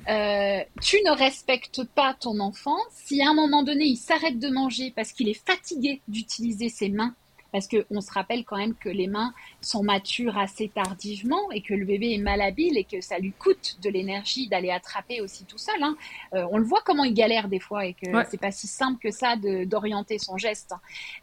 euh, 0.09 0.61
tu 0.81 0.97
ne 1.05 1.17
respectes 1.17 1.85
pas 1.85 2.15
ton 2.15 2.41
enfant 2.41 2.77
si 2.91 3.23
à 3.23 3.31
un 3.31 3.35
moment 3.35 3.63
donné 3.63 3.85
il 3.85 3.97
s'arrête 3.97 4.39
de 4.39 4.49
manger 4.49 4.93
parce 4.95 5.13
qu'il 5.13 5.29
est 5.29 5.47
fatigué 5.47 6.01
d'utiliser 6.09 6.69
ses 6.69 6.89
mains 6.89 7.15
parce 7.53 7.69
qu'on 7.69 8.01
se 8.01 8.11
rappelle 8.11 8.45
quand 8.45 8.57
même 8.57 8.75
que 8.75 8.89
les 8.89 9.07
mains 9.07 9.33
sont 9.61 9.83
matures 9.83 10.39
assez 10.39 10.69
tardivement 10.69 11.51
et 11.53 11.61
que 11.61 11.75
le 11.75 11.85
bébé 11.85 12.15
est 12.15 12.19
malhabile 12.19 12.79
et 12.79 12.85
que 12.85 13.01
ça 13.01 13.19
lui 13.19 13.33
coûte 13.33 13.77
de 13.83 13.91
l'énergie 13.91 14.49
d'aller 14.49 14.71
attraper 14.71 15.21
aussi 15.21 15.45
tout 15.45 15.59
seul. 15.59 15.81
Hein. 15.83 15.97
Euh, 16.35 16.47
on 16.51 16.59
le 16.59 16.65
voit 16.65 16.81
comment 16.85 17.05
il 17.05 17.15
galère 17.15 17.49
des 17.49 17.61
fois 17.61 17.87
et 17.87 17.93
que 17.93 18.07
c'est 18.31 18.41
pas 18.41 18.51
si 18.51 18.67
simple 18.67 18.99
que 18.99 19.11
ça 19.11 19.37
d'orienter 19.37 20.19
son 20.19 20.39
geste. 20.39 20.75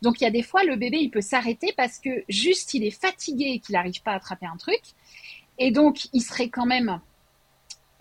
Donc 0.02 0.22
il 0.22 0.24
y 0.24 0.28
a 0.28 0.32
des 0.32 0.44
fois 0.44 0.64
le 0.64 0.76
bébé 0.76 0.98
il 1.00 1.10
peut 1.10 1.22
s'arrêter 1.22 1.74
parce 1.76 1.98
que 2.00 2.24
juste 2.30 2.74
il 2.76 2.84
est 2.84 2.92
fatigué 2.92 3.46
et 3.56 3.60
qu'il 3.60 3.74
n'arrive 3.74 4.02
pas 4.04 4.12
à 4.12 4.16
attraper 4.16 4.46
un 4.46 4.58
truc 4.58 4.82
et 5.58 5.72
donc 5.72 6.08
il 6.14 6.22
serait 6.22 6.50
quand 6.50 6.66
même 6.66 7.02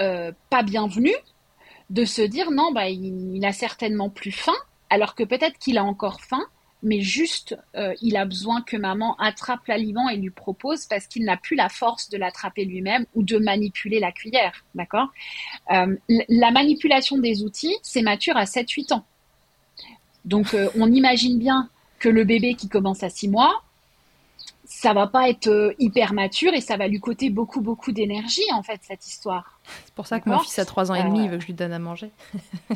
euh, 0.02 0.32
pas 0.50 0.62
bienvenu 0.62 1.12
de 1.88 2.04
se 2.04 2.20
dire 2.20 2.50
non 2.50 2.72
bah 2.72 2.90
il, 2.90 3.36
il 3.36 3.44
a 3.46 3.52
certainement 3.52 4.10
plus 4.10 4.32
faim 4.32 4.56
alors 4.90 5.14
que 5.14 5.24
peut-être 5.24 5.58
qu'il 5.58 5.78
a 5.78 5.84
encore 5.84 6.20
faim 6.20 6.46
mais 6.82 7.00
juste 7.00 7.56
euh, 7.76 7.94
il 8.02 8.16
a 8.16 8.24
besoin 8.24 8.62
que 8.62 8.76
maman 8.76 9.16
attrape 9.16 9.66
l'aliment 9.66 10.08
et 10.08 10.16
lui 10.16 10.30
propose 10.30 10.86
parce 10.86 11.06
qu'il 11.06 11.24
n'a 11.24 11.36
plus 11.36 11.56
la 11.56 11.68
force 11.68 12.08
de 12.08 12.16
l'attraper 12.16 12.64
lui-même 12.64 13.04
ou 13.14 13.22
de 13.22 13.38
manipuler 13.38 14.00
la 14.00 14.12
cuillère, 14.12 14.64
d'accord? 14.74 15.08
Euh, 15.72 15.96
La 16.28 16.50
manipulation 16.50 17.18
des 17.18 17.42
outils, 17.42 17.76
c'est 17.82 18.02
mature 18.02 18.36
à 18.36 18.44
7-8 18.44 18.92
ans. 18.92 19.04
Donc 20.24 20.54
euh, 20.54 20.68
on 20.78 20.92
imagine 20.92 21.38
bien 21.38 21.68
que 21.98 22.08
le 22.08 22.24
bébé 22.24 22.54
qui 22.54 22.68
commence 22.68 23.02
à 23.02 23.08
6 23.08 23.28
mois, 23.28 23.62
ça 24.68 24.92
va 24.92 25.06
pas 25.06 25.30
être 25.30 25.48
euh, 25.48 25.72
hyper 25.78 26.12
mature 26.12 26.52
et 26.52 26.60
ça 26.60 26.76
va 26.76 26.88
lui 26.88 27.00
coûter 27.00 27.30
beaucoup 27.30 27.62
beaucoup 27.62 27.90
d'énergie 27.90 28.44
en 28.52 28.62
fait 28.62 28.80
cette 28.82 29.06
histoire. 29.06 29.58
C'est 29.86 29.94
pour 29.94 30.06
ça 30.06 30.20
que 30.20 30.28
mon 30.28 30.38
fils 30.40 30.58
a 30.58 30.66
3 30.66 30.92
ans 30.92 30.94
et 30.94 31.02
demi, 31.02 31.20
il 31.20 31.28
euh, 31.28 31.30
veut 31.30 31.36
que 31.38 31.42
je 31.42 31.46
lui 31.46 31.54
donne 31.54 31.72
à 31.72 31.78
manger. 31.78 32.10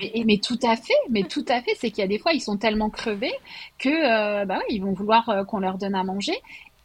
mais, 0.00 0.12
mais, 0.24 0.38
tout 0.38 0.58
à 0.62 0.74
fait, 0.74 0.94
mais 1.10 1.22
tout 1.22 1.44
à 1.48 1.60
fait, 1.60 1.72
c'est 1.78 1.90
qu'il 1.90 2.00
y 2.00 2.04
a 2.04 2.08
des 2.08 2.18
fois 2.18 2.32
ils 2.32 2.40
sont 2.40 2.56
tellement 2.56 2.88
crevés 2.88 3.34
que 3.78 3.90
euh, 3.90 4.46
bah 4.46 4.60
ils 4.70 4.80
vont 4.80 4.94
vouloir 4.94 5.44
qu'on 5.46 5.58
leur 5.58 5.76
donne 5.76 5.94
à 5.94 6.02
manger 6.02 6.34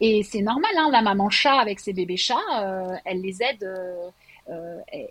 et 0.02 0.24
c'est 0.24 0.42
normal 0.42 0.72
hein, 0.78 0.90
la 0.92 1.02
maman 1.02 1.30
chat 1.30 1.58
avec 1.58 1.80
ses 1.80 1.94
bébés 1.94 2.18
chats, 2.18 3.00
elle 3.06 3.22
les 3.22 3.42
aide 3.42 3.66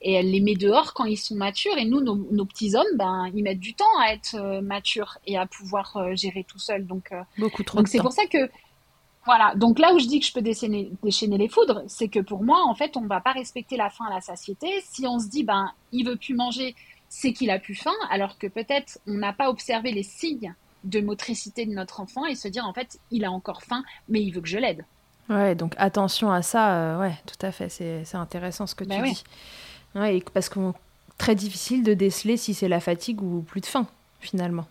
et 0.03 0.13
elle 0.13 0.31
les 0.31 0.41
met 0.41 0.57
dehors 0.57 0.95
quand 0.95 1.05
ils 1.05 1.17
sont 1.17 1.37
matures. 1.37 1.77
Et 1.79 1.85
nous, 1.85 2.01
nos, 2.01 2.45
petits 2.45 2.75
hommes, 2.75 2.97
ben, 2.97 3.31
ils 3.35 3.43
mettent 3.43 3.61
du 3.61 3.75
temps 3.75 3.85
à 4.01 4.13
être 4.13 4.61
matures 4.63 5.19
et 5.27 5.37
à 5.37 5.47
pouvoir 5.47 6.17
gérer 6.17 6.43
tout 6.43 6.59
seul. 6.59 6.87
Donc, 6.87 7.13
beaucoup 7.39 7.63
trop. 7.63 7.79
Donc 7.79 7.89
c'est 7.89 8.01
pour 8.01 8.13
ça 8.13 8.27
que 8.27 8.51
voilà, 9.29 9.55
donc 9.57 9.79
là 9.79 9.93
où 9.93 9.99
je 9.99 10.07
dis 10.07 10.21
que 10.21 10.25
je 10.25 10.33
peux 10.33 10.41
déchaîner, 10.41 10.91
les 11.03 11.49
foudres, 11.51 11.83
c'est 11.87 12.09
que 12.09 12.19
pour 12.19 12.43
moi, 12.43 12.65
en 12.67 12.75
fait, 12.75 12.97
on 12.97 13.03
ne 13.03 13.09
va 13.09 13.21
pas 13.21 13.33
respecter 13.33 13.77
la 13.77 13.91
faim 13.91 14.07
à 14.11 14.15
la 14.15 14.23
satiété. 14.23 14.83
Si 14.89 15.07
on 15.07 15.19
se 15.19 15.29
dit, 15.29 15.45
ben, 15.45 15.71
il 15.93 16.07
veut 16.07 16.17
plus 16.17 16.33
manger, 16.33 16.75
c'est 17.11 17.35
qu'il 17.35 17.51
a 17.51 17.59
plus 17.59 17.75
faim, 17.75 17.93
alors 18.09 18.39
que 18.39 18.47
peut-être 18.47 18.99
on 19.07 19.13
n'a 19.13 19.35
pas 19.35 19.51
observé 19.51 19.93
les 19.93 20.03
signes 20.03 20.55
de 20.85 21.03
motricité 21.03 21.67
de 21.67 21.73
notre 21.73 22.01
enfant 22.01 22.25
et 22.25 22.37
se 22.37 22.49
dire, 22.49 22.65
en 22.65 22.73
fait, 22.73 22.99
il 23.11 23.27
a 23.27 23.31
encore 23.31 23.63
faim, 23.63 23.85
mais 24.09 24.23
il 24.23 24.31
veut 24.31 24.41
que 24.41 24.49
je 24.49 24.57
l'aide. 24.57 24.87
Ouais, 25.29 25.55
donc 25.55 25.75
attention 25.77 26.33
à 26.33 26.41
ça, 26.41 26.77
euh, 26.77 27.01
ouais, 27.01 27.15
tout 27.27 27.47
à 27.47 27.53
fait, 27.53 27.69
c'est 27.69 28.15
intéressant 28.15 28.67
ce 28.67 28.75
que 28.75 28.85
tu 28.85 28.89
ben 28.89 29.03
dis. 29.03 29.25
Ouais, 29.95 30.25
parce 30.33 30.49
que 30.49 30.59
très 31.19 31.35
difficile 31.35 31.83
de 31.83 31.93
déceler 31.93 32.39
si 32.39 32.55
c'est 32.55 32.69
la 32.69 32.81
fatigue 32.81 33.21
ou 33.21 33.43
plus 33.43 33.61
de 33.61 33.67
faim, 33.67 33.87
finalement. 34.21 34.67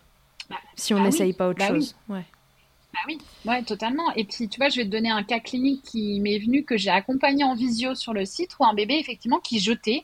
Bah, 0.50 0.56
si 0.74 0.96
on 0.96 0.98
bah 0.98 1.04
n'essaye 1.04 1.34
pas 1.34 1.48
autre 1.48 1.60
bah 1.60 1.68
chose. 1.68 1.96
Ouais. 2.10 2.26
Bah 2.98 3.04
oui, 3.08 3.20
ouais, 3.46 3.62
totalement. 3.64 4.12
Et 4.16 4.24
puis, 4.24 4.50
tu 4.50 4.58
vois, 4.58 4.70
je 4.70 4.78
vais 4.78 4.86
te 4.86 4.90
donner 4.90 5.12
un 5.12 5.24
cas 5.24 5.40
clinique 5.40 5.84
qui 5.84 6.20
m'est 6.20 6.40
venu, 6.40 6.64
que 6.64 6.78
j'ai 6.78 6.90
accompagné 6.90 7.44
en 7.44 7.54
visio 7.54 7.94
sur 7.94 8.12
le 8.12 8.26
site, 8.26 8.58
où 8.60 8.66
un 8.66 8.74
bébé, 8.74 8.96
effectivement, 8.96 9.40
qui 9.40 9.60
jetait. 9.60 10.04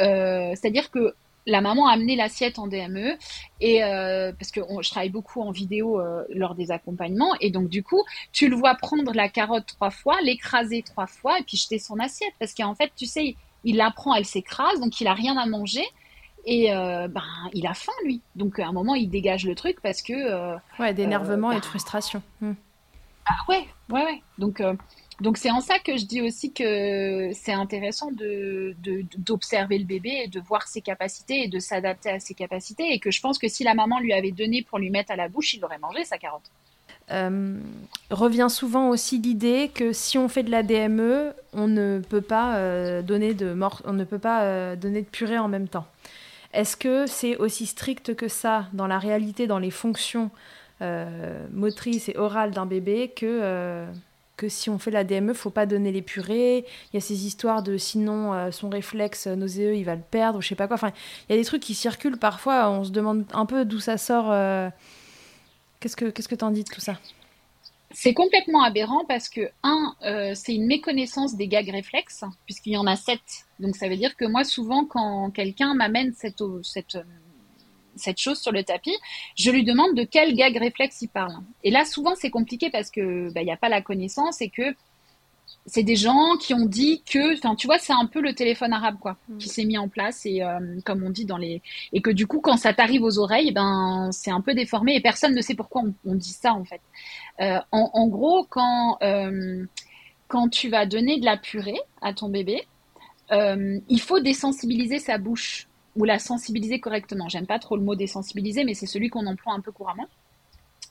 Euh, 0.00 0.50
c'est-à-dire 0.50 0.90
que 0.90 1.14
la 1.46 1.62
maman 1.62 1.88
a 1.88 1.92
amené 1.92 2.14
l'assiette 2.14 2.58
en 2.58 2.66
DME 2.66 3.16
et 3.60 3.82
euh, 3.82 4.32
parce 4.38 4.50
que 4.50 4.60
je 4.82 4.90
travaille 4.90 5.10
beaucoup 5.10 5.40
en 5.40 5.52
vidéo 5.52 5.98
euh, 6.00 6.24
lors 6.28 6.54
des 6.54 6.72
accompagnements 6.72 7.34
et 7.40 7.50
donc 7.50 7.68
du 7.68 7.84
coup 7.84 8.02
tu 8.32 8.48
le 8.48 8.56
vois 8.56 8.74
prendre 8.74 9.12
la 9.14 9.28
carotte 9.28 9.64
trois 9.66 9.90
fois, 9.90 10.20
l'écraser 10.22 10.82
trois 10.82 11.06
fois 11.06 11.38
et 11.38 11.44
puis 11.44 11.56
jeter 11.56 11.78
son 11.78 12.00
assiette 12.00 12.32
parce 12.40 12.52
qu'en 12.52 12.74
fait 12.74 12.90
tu 12.96 13.06
sais 13.06 13.36
il 13.62 13.76
la 13.76 13.92
prend, 13.92 14.12
elle 14.14 14.24
s'écrase 14.24 14.80
donc 14.80 15.00
il 15.00 15.06
a 15.06 15.14
rien 15.14 15.36
à 15.36 15.46
manger 15.46 15.84
et 16.46 16.72
euh, 16.72 17.08
ben, 17.08 17.24
il 17.52 17.66
a 17.66 17.74
faim, 17.74 17.92
lui. 18.04 18.22
Donc, 18.36 18.60
à 18.60 18.68
un 18.68 18.72
moment, 18.72 18.94
il 18.94 19.10
dégage 19.10 19.44
le 19.44 19.56
truc 19.56 19.80
parce 19.82 20.00
que. 20.00 20.12
Euh, 20.12 20.56
ouais, 20.78 20.94
d'énervement 20.94 21.50
et 21.50 21.56
de 21.56 21.60
ben, 21.60 21.66
frustration. 21.66 22.22
Hmm. 22.40 22.52
Ah, 23.26 23.34
ouais, 23.48 23.66
ouais, 23.90 24.04
ouais. 24.04 24.22
Donc, 24.38 24.60
euh, 24.60 24.74
donc 25.20 25.38
c'est 25.38 25.50
en 25.50 25.60
ça 25.60 25.80
que 25.80 25.96
je 25.96 26.04
dis 26.04 26.22
aussi 26.22 26.52
que 26.52 27.30
c'est 27.32 27.52
intéressant 27.52 28.12
de, 28.12 28.76
d'observer 29.18 29.78
le 29.78 29.84
bébé 29.84 30.22
et 30.24 30.28
de 30.28 30.38
voir 30.38 30.68
ses 30.68 30.82
capacités 30.82 31.42
et 31.42 31.48
de 31.48 31.58
s'adapter 31.58 32.10
à 32.10 32.20
ses 32.20 32.34
capacités. 32.34 32.92
Et 32.92 33.00
que 33.00 33.10
je 33.10 33.20
pense 33.20 33.38
que 33.38 33.48
si 33.48 33.64
la 33.64 33.74
maman 33.74 33.98
lui 33.98 34.12
avait 34.12 34.30
donné 34.30 34.62
pour 34.62 34.78
lui 34.78 34.90
mettre 34.90 35.10
à 35.10 35.16
la 35.16 35.28
bouche, 35.28 35.54
il 35.54 35.64
aurait 35.64 35.78
mangé 35.78 36.04
sa 36.04 36.16
carotte. 36.16 36.48
revient 38.10 38.48
souvent 38.48 38.90
aussi 38.90 39.18
l'idée 39.18 39.72
que 39.74 39.92
si 39.92 40.16
on 40.16 40.28
fait 40.28 40.44
de 40.44 40.52
la 40.52 40.62
DME, 40.62 41.34
on 41.52 41.66
ne 41.66 41.98
peut 42.08 42.20
pas 42.20 43.02
donner 43.02 43.34
de 43.34 43.52
mort, 43.52 43.82
on 43.84 43.94
ne 43.94 44.04
peut 44.04 44.20
pas 44.20 44.76
donner 44.76 45.02
de 45.02 45.08
purée 45.08 45.38
en 45.38 45.48
même 45.48 45.66
temps. 45.66 45.88
Est-ce 46.56 46.78
que 46.78 47.06
c'est 47.06 47.36
aussi 47.36 47.66
strict 47.66 48.16
que 48.16 48.28
ça 48.28 48.66
dans 48.72 48.86
la 48.86 48.98
réalité, 48.98 49.46
dans 49.46 49.58
les 49.58 49.70
fonctions 49.70 50.30
euh, 50.80 51.46
motrices 51.52 52.08
et 52.08 52.16
orales 52.16 52.52
d'un 52.52 52.64
bébé 52.64 53.12
que, 53.14 53.26
euh, 53.26 53.86
si 54.48 54.70
on 54.70 54.78
fait 54.78 54.90
la 54.90 55.04
DME, 55.04 55.34
faut 55.34 55.50
pas 55.50 55.66
donner 55.66 55.92
les 55.92 56.00
purées? 56.00 56.64
Il 56.90 56.94
y 56.94 56.96
a 56.96 57.02
ces 57.02 57.26
histoires 57.26 57.62
de 57.62 57.76
sinon 57.76 58.32
euh, 58.32 58.50
son 58.52 58.70
réflexe 58.70 59.26
nauséeux, 59.26 59.76
il 59.76 59.84
va 59.84 59.96
le 59.96 60.02
perdre, 60.10 60.40
je 60.40 60.48
sais 60.48 60.54
pas 60.54 60.66
quoi. 60.66 60.78
Il 61.28 61.32
y 61.32 61.34
a 61.34 61.38
des 61.38 61.44
trucs 61.44 61.62
qui 61.62 61.74
circulent 61.74 62.18
parfois, 62.18 62.70
on 62.70 62.84
se 62.84 62.90
demande 62.90 63.26
un 63.34 63.44
peu 63.44 63.66
d'où 63.66 63.78
ça 63.78 63.98
sort. 63.98 64.32
Qu'est-ce 65.80 65.96
que 65.96 66.06
qu'est-ce 66.06 66.28
que 66.28 66.34
t'en 66.34 66.50
dis 66.52 66.64
de 66.64 66.70
tout 66.70 66.80
ça? 66.80 66.94
C'est 67.98 68.12
complètement 68.12 68.62
aberrant 68.62 69.06
parce 69.06 69.30
que, 69.30 69.48
un, 69.62 69.96
euh, 70.02 70.32
c'est 70.34 70.54
une 70.54 70.66
méconnaissance 70.66 71.34
des 71.34 71.48
gags 71.48 71.70
réflexes, 71.70 72.24
puisqu'il 72.44 72.74
y 72.74 72.76
en 72.76 72.86
a 72.86 72.94
sept. 72.94 73.46
Donc 73.58 73.74
ça 73.74 73.88
veut 73.88 73.96
dire 73.96 74.16
que 74.16 74.26
moi, 74.26 74.44
souvent, 74.44 74.84
quand 74.84 75.30
quelqu'un 75.30 75.72
m'amène 75.72 76.12
cette, 76.12 76.42
cette, 76.62 76.98
cette 77.94 78.20
chose 78.20 78.38
sur 78.38 78.52
le 78.52 78.64
tapis, 78.64 78.94
je 79.34 79.50
lui 79.50 79.64
demande 79.64 79.94
de 79.94 80.04
quel 80.04 80.34
gag 80.34 80.58
réflexe 80.58 81.00
il 81.00 81.08
parle. 81.08 81.36
Et 81.64 81.70
là, 81.70 81.86
souvent, 81.86 82.14
c'est 82.14 82.28
compliqué 82.28 82.68
parce 82.68 82.90
que 82.90 83.32
bah, 83.32 83.40
il 83.40 83.46
n'y 83.46 83.50
a 83.50 83.56
pas 83.56 83.70
la 83.70 83.80
connaissance 83.80 84.42
et 84.42 84.50
que 84.50 84.74
c'est 85.66 85.82
des 85.82 85.96
gens 85.96 86.36
qui 86.38 86.54
ont 86.54 86.64
dit 86.64 87.02
que, 87.10 87.36
enfin, 87.36 87.56
tu 87.56 87.66
vois, 87.66 87.78
c'est 87.78 87.92
un 87.92 88.06
peu 88.06 88.20
le 88.20 88.34
téléphone 88.34 88.72
arabe, 88.72 88.96
quoi, 89.00 89.16
mm. 89.28 89.38
qui 89.38 89.48
s'est 89.48 89.64
mis 89.64 89.78
en 89.78 89.88
place 89.88 90.24
et 90.24 90.42
euh, 90.42 90.60
comme 90.84 91.02
on 91.02 91.10
dit 91.10 91.24
dans 91.24 91.36
les, 91.36 91.60
et 91.92 92.00
que 92.00 92.10
du 92.10 92.26
coup, 92.26 92.40
quand 92.40 92.56
ça 92.56 92.72
t'arrive 92.72 93.02
aux 93.02 93.18
oreilles, 93.18 93.52
ben, 93.52 94.08
c'est 94.12 94.30
un 94.30 94.40
peu 94.40 94.54
déformé 94.54 94.94
et 94.94 95.00
personne 95.00 95.34
ne 95.34 95.40
sait 95.40 95.54
pourquoi 95.54 95.82
on, 96.04 96.14
dit 96.14 96.32
ça 96.32 96.54
en 96.54 96.64
fait. 96.64 96.80
Euh, 97.40 97.58
en, 97.72 98.06
gros, 98.06 98.46
quand 98.48 98.98
euh, 99.02 99.66
quand 100.28 100.48
tu 100.48 100.68
vas 100.68 100.86
donner 100.86 101.18
de 101.18 101.24
la 101.24 101.36
purée 101.36 101.80
à 102.00 102.14
ton 102.14 102.28
bébé, 102.28 102.62
il 103.30 104.00
faut 104.00 104.20
désensibiliser 104.20 105.00
sa 105.00 105.18
bouche 105.18 105.68
ou 105.96 106.04
la 106.04 106.18
sensibiliser 106.18 106.78
correctement. 106.78 107.28
J'aime 107.28 107.46
pas 107.46 107.58
trop 107.58 107.76
le 107.76 107.82
mot 107.82 107.96
désensibiliser, 107.96 108.64
mais 108.64 108.74
c'est 108.74 108.86
celui 108.86 109.08
qu'on 109.08 109.26
emploie 109.26 109.52
un 109.52 109.60
peu 109.60 109.72
couramment. 109.72 110.06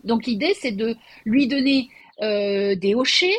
Donc 0.04 0.26
l'idée, 0.26 0.54
c'est 0.60 0.74
de 0.74 0.96
lui 1.24 1.48
donner 1.48 1.90
des 2.22 2.94
hochets, 2.94 3.36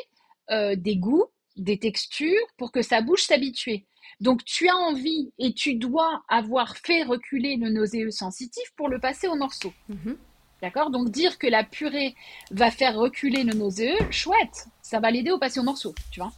euh, 0.50 0.76
des 0.76 0.96
goûts, 0.96 1.26
des 1.56 1.78
textures 1.78 2.46
pour 2.56 2.72
que 2.72 2.82
sa 2.82 3.00
bouche 3.00 3.24
s'habitue. 3.24 3.86
Donc 4.20 4.44
tu 4.44 4.68
as 4.68 4.76
envie 4.76 5.32
et 5.38 5.52
tu 5.52 5.74
dois 5.74 6.22
avoir 6.28 6.76
fait 6.76 7.02
reculer 7.02 7.56
le 7.56 7.70
nauséeux 7.70 8.10
sensitif 8.10 8.64
pour 8.76 8.88
le 8.88 8.98
passer 8.98 9.28
au 9.28 9.34
morceau. 9.34 9.72
Mhm. 9.88 10.16
D'accord? 10.62 10.90
Donc 10.90 11.10
dire 11.10 11.38
que 11.38 11.46
la 11.46 11.64
purée 11.64 12.14
va 12.50 12.70
faire 12.70 12.96
reculer 12.96 13.44
le 13.44 13.52
nauséeux, 13.52 13.98
chouette, 14.10 14.68
ça 14.80 15.00
va 15.00 15.10
l'aider 15.10 15.30
au 15.30 15.38
passer 15.38 15.60
au 15.60 15.64
morceau, 15.64 15.94
tu 16.10 16.20
vois? 16.20 16.32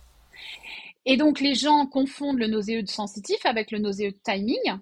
Et 1.06 1.16
donc 1.16 1.40
les 1.40 1.54
gens 1.54 1.86
confondent 1.86 2.38
le 2.38 2.48
nauséeux 2.48 2.82
de 2.82 2.88
sensitif 2.88 3.38
avec 3.44 3.70
le 3.70 3.78
nauséeux 3.78 4.10
de 4.10 4.18
timing, 4.22 4.78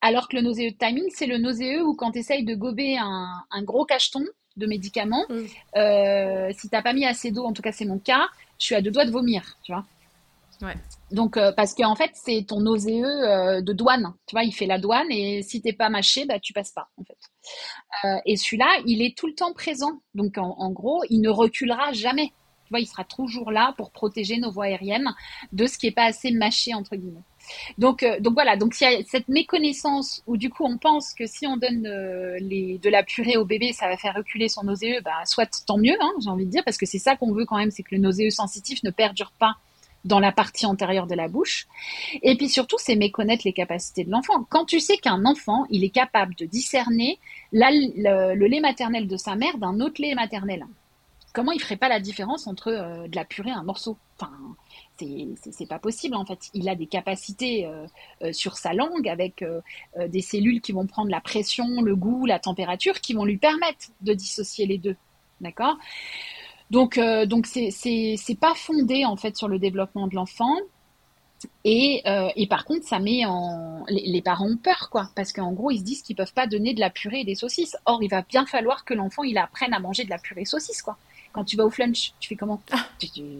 alors 0.00 0.28
que 0.28 0.36
le 0.36 0.42
nauséeux 0.42 0.70
de 0.70 0.76
timing, 0.76 1.04
c'est 1.10 1.26
le 1.26 1.38
nauséeux 1.38 1.82
où 1.82 1.94
quand 1.94 2.12
tu 2.12 2.20
essayes 2.20 2.44
de 2.44 2.54
gober 2.54 2.96
un, 2.96 3.62
gros 3.62 3.84
cacheton 3.84 4.24
de 4.56 4.66
médicaments, 4.66 5.26
euh, 5.76 6.50
si 6.56 6.68
tu 6.68 6.74
n'as 6.74 6.82
pas 6.82 6.92
mis 6.92 7.04
assez 7.04 7.32
d'eau, 7.32 7.44
en 7.44 7.52
tout 7.52 7.62
cas 7.62 7.72
c'est 7.72 7.84
mon 7.84 7.98
cas, 7.98 8.28
je 8.58 8.64
suis 8.66 8.74
à 8.74 8.82
deux 8.82 8.90
doigts 8.90 9.04
de 9.04 9.10
vomir, 9.10 9.56
tu 9.62 9.72
vois. 9.72 9.84
Ouais. 10.62 10.74
Donc, 11.10 11.36
euh, 11.36 11.52
parce 11.52 11.74
qu'en 11.74 11.94
fait, 11.94 12.10
c'est 12.14 12.44
ton 12.48 12.60
nauséeux 12.60 13.04
euh, 13.04 13.60
de 13.60 13.72
douane. 13.72 14.14
Tu 14.26 14.34
vois, 14.34 14.42
il 14.42 14.52
fait 14.52 14.66
la 14.66 14.78
douane 14.78 15.10
et 15.10 15.42
si 15.42 15.60
t'es 15.60 15.72
pas 15.72 15.88
mâché, 15.88 16.24
bah, 16.24 16.40
tu 16.40 16.52
passes 16.52 16.72
pas, 16.72 16.88
en 16.96 17.04
fait. 17.04 17.18
Euh, 18.04 18.18
et 18.24 18.36
celui-là, 18.36 18.66
il 18.86 19.02
est 19.02 19.16
tout 19.16 19.26
le 19.26 19.34
temps 19.34 19.52
présent. 19.52 20.00
Donc, 20.14 20.38
en, 20.38 20.70
gros, 20.70 21.02
il 21.10 21.20
ne 21.20 21.28
reculera 21.28 21.92
jamais. 21.92 22.32
Tu 22.64 22.70
vois, 22.70 22.80
il 22.80 22.86
sera 22.86 23.04
toujours 23.04 23.52
là 23.52 23.74
pour 23.76 23.92
protéger 23.92 24.38
nos 24.38 24.50
voies 24.50 24.64
aériennes 24.64 25.14
de 25.52 25.66
ce 25.66 25.78
qui 25.78 25.86
est 25.86 25.92
pas 25.92 26.06
assez 26.06 26.32
mâché, 26.32 26.74
entre 26.74 26.96
guillemets. 26.96 27.22
Donc, 27.78 28.02
euh, 28.02 28.20
donc 28.20 28.34
voilà, 28.34 28.56
donc 28.56 28.74
il 28.80 28.84
y 28.84 28.86
a 28.86 29.02
cette 29.04 29.28
méconnaissance 29.28 30.22
où 30.26 30.36
du 30.36 30.50
coup 30.50 30.64
on 30.64 30.78
pense 30.78 31.14
que 31.14 31.26
si 31.26 31.46
on 31.46 31.56
donne 31.56 31.86
euh, 31.86 32.38
de 32.40 32.88
la 32.88 33.02
purée 33.02 33.36
au 33.36 33.44
bébé, 33.44 33.72
ça 33.72 33.88
va 33.88 33.96
faire 33.96 34.14
reculer 34.14 34.48
son 34.48 34.64
nauséeux, 34.64 35.00
bah, 35.04 35.24
soit 35.24 35.64
tant 35.66 35.78
mieux, 35.78 35.96
hein, 36.00 36.12
j'ai 36.22 36.30
envie 36.30 36.46
de 36.46 36.50
dire, 36.50 36.64
parce 36.64 36.76
que 36.76 36.86
c'est 36.86 36.98
ça 36.98 37.16
qu'on 37.16 37.32
veut 37.32 37.44
quand 37.44 37.56
même, 37.56 37.70
c'est 37.70 37.82
que 37.82 37.94
le 37.94 38.00
nauséeux 38.00 38.30
sensitif 38.30 38.82
ne 38.82 38.90
perdure 38.90 39.32
pas 39.38 39.56
dans 40.06 40.20
la 40.20 40.32
partie 40.32 40.66
antérieure 40.66 41.06
de 41.06 41.14
la 41.14 41.28
bouche. 41.28 41.66
Et 42.22 42.36
puis 42.36 42.48
surtout, 42.48 42.76
c'est 42.78 42.96
méconnaître 42.96 43.42
les 43.44 43.52
capacités 43.52 44.04
de 44.04 44.10
l'enfant. 44.10 44.46
Quand 44.48 44.64
tu 44.64 44.80
sais 44.80 44.96
qu'un 44.96 45.24
enfant, 45.24 45.66
il 45.68 45.84
est 45.84 45.90
capable 45.90 46.34
de 46.36 46.46
discerner 46.46 47.18
le, 47.52 48.34
lait 48.46 48.60
maternel 48.60 49.08
de 49.08 49.16
sa 49.16 49.34
mère 49.34 49.58
d'un 49.58 49.80
autre 49.80 50.00
lait 50.00 50.14
maternel, 50.14 50.64
comment 51.32 51.52
il 51.52 51.60
ferait 51.60 51.76
pas 51.76 51.88
la 51.88 52.00
différence 52.00 52.46
entre 52.46 52.68
euh, 52.68 53.08
de 53.08 53.16
la 53.16 53.24
purée 53.24 53.50
et 53.50 53.52
un 53.52 53.64
morceau? 53.64 53.98
Enfin, 54.18 54.32
c'est 54.98 55.66
pas 55.66 55.78
possible 55.78 56.16
en 56.16 56.24
fait. 56.24 56.50
Il 56.54 56.68
a 56.68 56.74
des 56.74 56.86
capacités 56.86 57.66
euh, 57.66 57.86
euh, 58.22 58.32
sur 58.32 58.56
sa 58.56 58.72
langue 58.72 59.08
avec 59.08 59.42
euh, 59.42 59.60
des 60.08 60.22
cellules 60.22 60.60
qui 60.60 60.72
vont 60.72 60.86
prendre 60.86 61.10
la 61.10 61.20
pression, 61.20 61.80
le 61.82 61.96
goût, 61.96 62.26
la 62.26 62.38
température, 62.38 63.00
qui 63.00 63.14
vont 63.14 63.24
lui 63.24 63.36
permettre 63.36 63.88
de 64.00 64.14
dissocier 64.14 64.66
les 64.66 64.78
deux. 64.78 64.96
D'accord? 65.40 65.76
Donc 66.70 66.98
donc 67.26 67.46
c'est 67.46 68.38
pas 68.40 68.54
fondé 68.54 69.04
en 69.04 69.16
fait 69.16 69.36
sur 69.36 69.48
le 69.48 69.58
développement 69.58 70.08
de 70.08 70.14
l'enfant. 70.14 70.54
Et, 71.64 72.02
et, 72.34 72.46
par 72.46 72.64
contre, 72.64 72.86
ça 72.86 72.98
met 72.98 73.24
en 73.26 73.84
les, 73.88 74.22
parents 74.22 74.48
ont 74.48 74.56
peur 74.56 74.88
quoi, 74.90 75.10
parce 75.14 75.32
qu'en 75.32 75.52
gros 75.52 75.70
ils 75.70 75.78
se 75.78 75.84
disent 75.84 76.02
qu'ils 76.02 76.16
peuvent 76.16 76.32
pas 76.32 76.46
donner 76.46 76.72
de 76.72 76.80
la 76.80 76.90
purée 76.90 77.20
et 77.20 77.24
des 77.24 77.34
saucisses. 77.34 77.76
Or, 77.84 78.02
il 78.02 78.08
va 78.08 78.22
bien 78.22 78.46
falloir 78.46 78.84
que 78.84 78.94
l'enfant 78.94 79.22
il 79.22 79.36
apprenne 79.38 79.74
à 79.74 79.78
manger 79.78 80.04
de 80.04 80.10
la 80.10 80.18
purée 80.18 80.40
et 80.40 80.46
saucisses 80.46 80.82
quoi. 80.82 80.96
Quand 81.36 81.44
tu 81.44 81.56
vas 81.56 81.66
au 81.66 81.70
flunch, 81.70 82.14
tu 82.18 82.30
fais 82.30 82.34
comment 82.34 82.62
ah. 82.72 82.86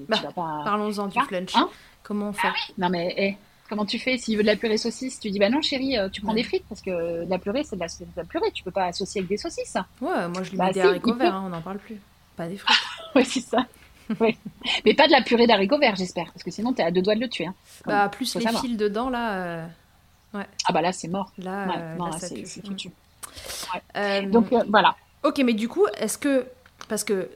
bah, 0.06 0.18
Parlons-en 0.34 1.06
du 1.06 1.18
flunch. 1.18 1.56
Hein 1.56 1.70
comment 2.02 2.28
on 2.28 2.32
fait 2.32 2.48
ah 2.48 2.72
Non 2.78 2.88
mais 2.88 3.14
eh, 3.16 3.36
comment 3.68 3.86
tu 3.86 3.98
fais 3.98 4.18
S'il 4.18 4.36
veut 4.36 4.42
de 4.42 4.46
la 4.46 4.56
purée 4.56 4.76
saucisse, 4.76 5.18
tu 5.18 5.30
dis 5.30 5.38
bah 5.38 5.48
non 5.48 5.62
chérie, 5.62 5.98
euh, 5.98 6.08
tu 6.08 6.20
prends 6.20 6.34
des 6.34 6.44
frites 6.44 6.64
parce 6.68 6.82
que 6.82 7.24
de 7.24 7.30
la 7.30 7.38
purée 7.38 7.64
c'est 7.64 7.76
de, 7.76 7.80
la 8.16 8.24
purée, 8.24 8.50
tu 8.52 8.62
peux 8.62 8.70
pas 8.70 8.84
associer 8.84 9.20
avec 9.20 9.30
des 9.30 9.38
saucisses. 9.38 9.76
Ouais, 10.00 10.28
moi 10.28 10.42
je 10.42 10.50
lui 10.50 10.58
bah, 10.58 10.66
mets 10.66 10.72
des 10.72 10.80
haricots 10.82 11.14
verts, 11.14 11.34
hein, 11.34 11.44
on 11.46 11.48
n'en 11.48 11.62
parle 11.62 11.78
plus. 11.78 11.98
Pas 12.36 12.48
des 12.48 12.56
frites. 12.56 12.76
ouais, 13.14 13.24
c'est 13.24 13.40
ça. 13.40 13.66
Mais 14.20 14.94
pas 14.94 15.06
de 15.06 15.12
la 15.12 15.22
purée 15.22 15.46
d'haricots 15.46 15.78
verts, 15.78 15.96
j'espère, 15.96 16.26
parce 16.26 16.42
que 16.42 16.50
sinon 16.50 16.72
tu 16.72 16.82
es 16.82 16.84
à 16.84 16.90
deux 16.90 17.02
doigts 17.02 17.14
de 17.14 17.20
le 17.20 17.28
tuer. 17.28 17.46
Hein. 17.46 17.54
Bah, 17.86 18.08
plus 18.08 18.36
les 18.36 18.46
fils 18.46 18.76
dedans, 18.76 19.08
là. 19.08 19.32
Euh, 19.32 19.66
ouais. 20.34 20.46
Ah, 20.68 20.72
bah 20.72 20.82
là, 20.82 20.92
c'est 20.92 21.08
mort. 21.08 21.32
Là, 21.38 21.76
euh, 21.76 21.96
là, 21.96 22.18
c'est 22.18 22.44
foutu. 22.44 22.90
Donc, 24.30 24.52
voilà. 24.68 24.94
Ok, 25.24 25.42
mais 25.44 25.54
du 25.54 25.68
coup, 25.68 25.86
est-ce 25.98 26.18
que. 26.18 26.46
Parce 26.88 27.02
que 27.02 27.30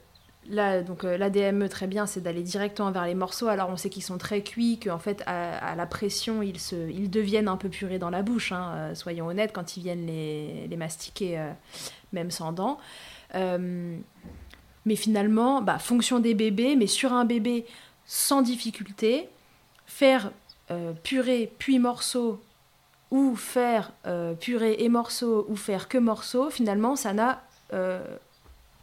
Là, 0.50 0.82
donc 0.82 1.04
euh, 1.04 1.16
l'ADME 1.16 1.68
très 1.68 1.86
bien, 1.86 2.06
c'est 2.06 2.20
d'aller 2.20 2.42
directement 2.42 2.90
vers 2.90 3.06
les 3.06 3.14
morceaux. 3.14 3.46
Alors 3.46 3.70
on 3.70 3.76
sait 3.76 3.88
qu'ils 3.88 4.02
sont 4.02 4.18
très 4.18 4.42
cuits, 4.42 4.80
qu'en 4.82 4.98
fait 4.98 5.22
à, 5.26 5.76
la 5.76 5.86
pression 5.86 6.42
ils, 6.42 6.58
se, 6.58 6.90
ils 6.90 7.08
deviennent 7.08 7.46
un 7.46 7.56
peu 7.56 7.68
purés 7.68 8.00
dans 8.00 8.10
la 8.10 8.22
bouche. 8.22 8.50
Hein, 8.50 8.72
euh, 8.74 8.94
soyons 8.96 9.26
honnêtes, 9.28 9.52
quand 9.52 9.76
ils 9.76 9.82
viennent 9.84 10.06
les, 10.06 10.66
les 10.66 10.76
mastiquer, 10.76 11.38
euh, 11.38 11.52
même 12.12 12.32
sans 12.32 12.50
dents. 12.52 12.78
mais 13.32 14.96
finalement, 14.96 15.62
bah, 15.62 15.78
fonction 15.78 16.18
des 16.18 16.34
bébés, 16.34 16.74
mais 16.74 16.88
sur 16.88 17.12
un 17.12 17.24
bébé 17.24 17.64
sans 18.04 18.42
difficulté, 18.42 19.28
faire 19.86 20.32
purée 21.04 21.52
puis 21.58 21.78
morceau 21.78 22.40
ou 23.12 23.36
faire 23.36 23.92
purée 24.40 24.76
et 24.80 24.88
morceau 24.88 25.46
ou 25.48 25.54
faire 25.54 25.88
que 25.88 25.98
morceau, 25.98 26.50
finalement 26.50 26.96
ça 26.96 27.12
n'a 27.12 27.42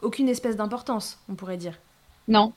aucune 0.01 0.29
espèce 0.29 0.55
d'importance, 0.55 1.19
on 1.29 1.35
pourrait 1.35 1.57
dire. 1.57 1.79
Non. 2.27 2.53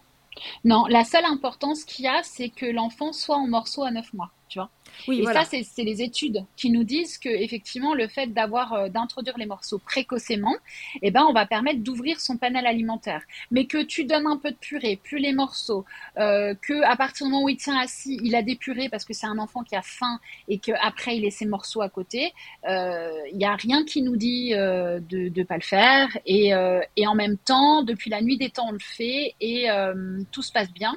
Non, 0.64 0.86
la 0.86 1.04
seule 1.04 1.24
importance 1.24 1.84
qu'il 1.84 2.04
y 2.04 2.08
a, 2.08 2.22
c'est 2.22 2.50
que 2.50 2.66
l'enfant 2.66 3.12
soit 3.12 3.36
en 3.36 3.48
morceaux 3.48 3.84
à 3.84 3.90
9 3.90 4.12
mois, 4.14 4.30
tu 4.50 4.58
vois. 4.58 4.68
Oui, 5.06 5.20
et 5.20 5.24
ça, 5.24 5.44
c'est 5.44 5.84
les 5.84 6.02
études 6.02 6.44
qui 6.56 6.70
nous 6.70 6.82
disent 6.84 7.16
que 7.16 7.28
effectivement, 7.28 7.94
le 7.94 8.08
fait 8.08 8.26
d'avoir 8.26 8.72
euh, 8.72 8.88
d'introduire 8.88 9.38
les 9.38 9.46
morceaux 9.46 9.78
précocement, 9.78 10.56
eh 11.02 11.10
ben, 11.12 11.24
on 11.28 11.32
va 11.32 11.46
permettre 11.46 11.80
d'ouvrir 11.80 12.20
son 12.20 12.36
panel 12.36 12.66
alimentaire. 12.66 13.22
Mais 13.52 13.66
que 13.66 13.82
tu 13.82 14.04
donnes 14.04 14.26
un 14.26 14.36
peu 14.36 14.50
de 14.50 14.56
purée, 14.56 15.00
plus 15.02 15.18
les 15.18 15.32
morceaux, 15.32 15.84
euh, 16.18 16.54
que 16.60 16.82
à 16.82 16.96
partir 16.96 17.26
du 17.26 17.32
moment 17.32 17.44
où 17.44 17.48
il 17.48 17.56
tient 17.56 17.78
assis, 17.78 18.18
il 18.24 18.34
a 18.34 18.42
des 18.42 18.56
purées 18.56 18.88
parce 18.88 19.04
que 19.04 19.14
c'est 19.14 19.26
un 19.26 19.38
enfant 19.38 19.62
qui 19.62 19.76
a 19.76 19.82
faim 19.82 20.18
et 20.48 20.58
qu'après 20.58 21.16
il 21.16 21.22
laisse 21.22 21.36
ses 21.36 21.46
morceaux 21.46 21.82
à 21.82 21.88
côté, 21.88 22.32
il 22.64 22.70
euh, 22.70 23.10
n'y 23.32 23.44
a 23.44 23.54
rien 23.54 23.84
qui 23.84 24.02
nous 24.02 24.16
dit 24.16 24.52
euh, 24.54 24.98
de 24.98 25.30
ne 25.34 25.44
pas 25.44 25.56
le 25.56 25.62
faire. 25.62 26.08
Et, 26.26 26.50
et 26.96 27.06
en 27.06 27.14
même 27.14 27.38
temps, 27.38 27.82
depuis 27.84 28.10
la 28.10 28.20
nuit 28.20 28.36
des 28.36 28.50
temps, 28.50 28.68
on 28.68 28.72
le 28.72 28.78
fait 28.80 29.34
et 29.40 29.68
tout 30.32 30.42
se 30.42 30.50
passe 30.52 30.72
bien 30.72 30.96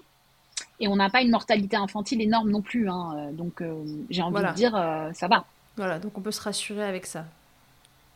et 0.84 0.88
on 0.88 0.98
n'a 0.98 1.10
pas 1.10 1.22
une 1.22 1.32
mortalité 1.32 1.78
infantile 1.78 2.22
énorme 2.22 2.50
non 2.50 2.62
plus. 2.62 2.90
Hein. 2.90 3.30
Donc 3.32 3.62
euh, 3.62 3.74
j'ai 4.10 4.22
envie 4.22 4.44
de 4.44 4.54
dire, 4.54 4.76
euh, 4.76 5.12
ça 5.14 5.28
va. 5.28 5.46
Voilà, 5.78 5.98
donc 5.98 6.18
on 6.18 6.22
peut 6.22 6.32
se 6.32 6.42
rassurer 6.42 6.84
avec 6.84 7.06
ça. 7.06 7.26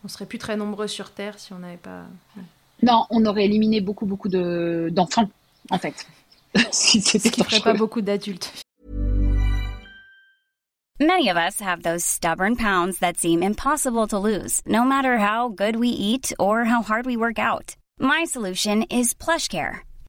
On 0.04 0.08
serait 0.08 0.26
plus 0.26 0.38
très 0.38 0.58
nombreux 0.58 0.88
sur 0.88 1.12
Terre 1.12 1.40
si 1.40 1.54
on 1.54 1.60
n'avait 1.60 1.78
pas. 1.78 2.04
Non, 2.84 3.06
on 3.10 3.26
aurait 3.26 3.46
éliminé 3.46 3.82
beaucoup, 3.82 4.06
beaucoup 4.06 4.30
de, 4.30 4.90
d'enfants, 4.92 5.30
en 5.72 5.80
fait. 5.80 6.06
si 6.72 7.02
c'était 7.02 7.30
Ce 7.30 7.34
qui 7.34 7.44
ferait 7.44 7.62
pas 7.62 7.74
beaucoup 7.74 8.02
d'adultes. 8.02 8.52
Many 11.00 11.30
of 11.30 11.38
us 11.38 11.60
have 11.62 11.84
those 11.84 12.04
stubborn 12.04 12.56
pounds 12.56 13.00
that 13.00 13.18
seem 13.18 13.44
impossible 13.44 14.08
to 14.08 14.18
lose, 14.18 14.62
no 14.66 14.84
matter 14.84 15.18
how 15.18 15.50
good 15.50 15.76
we 15.76 15.90
eat 15.90 16.34
or 16.40 16.66
how 16.66 16.82
hard 16.82 17.06
we 17.06 17.16
work 17.16 17.40
out. 17.40 17.76
My 18.00 18.26
solution 18.26 18.84
is 18.90 19.14
PlushCare. 19.14 19.87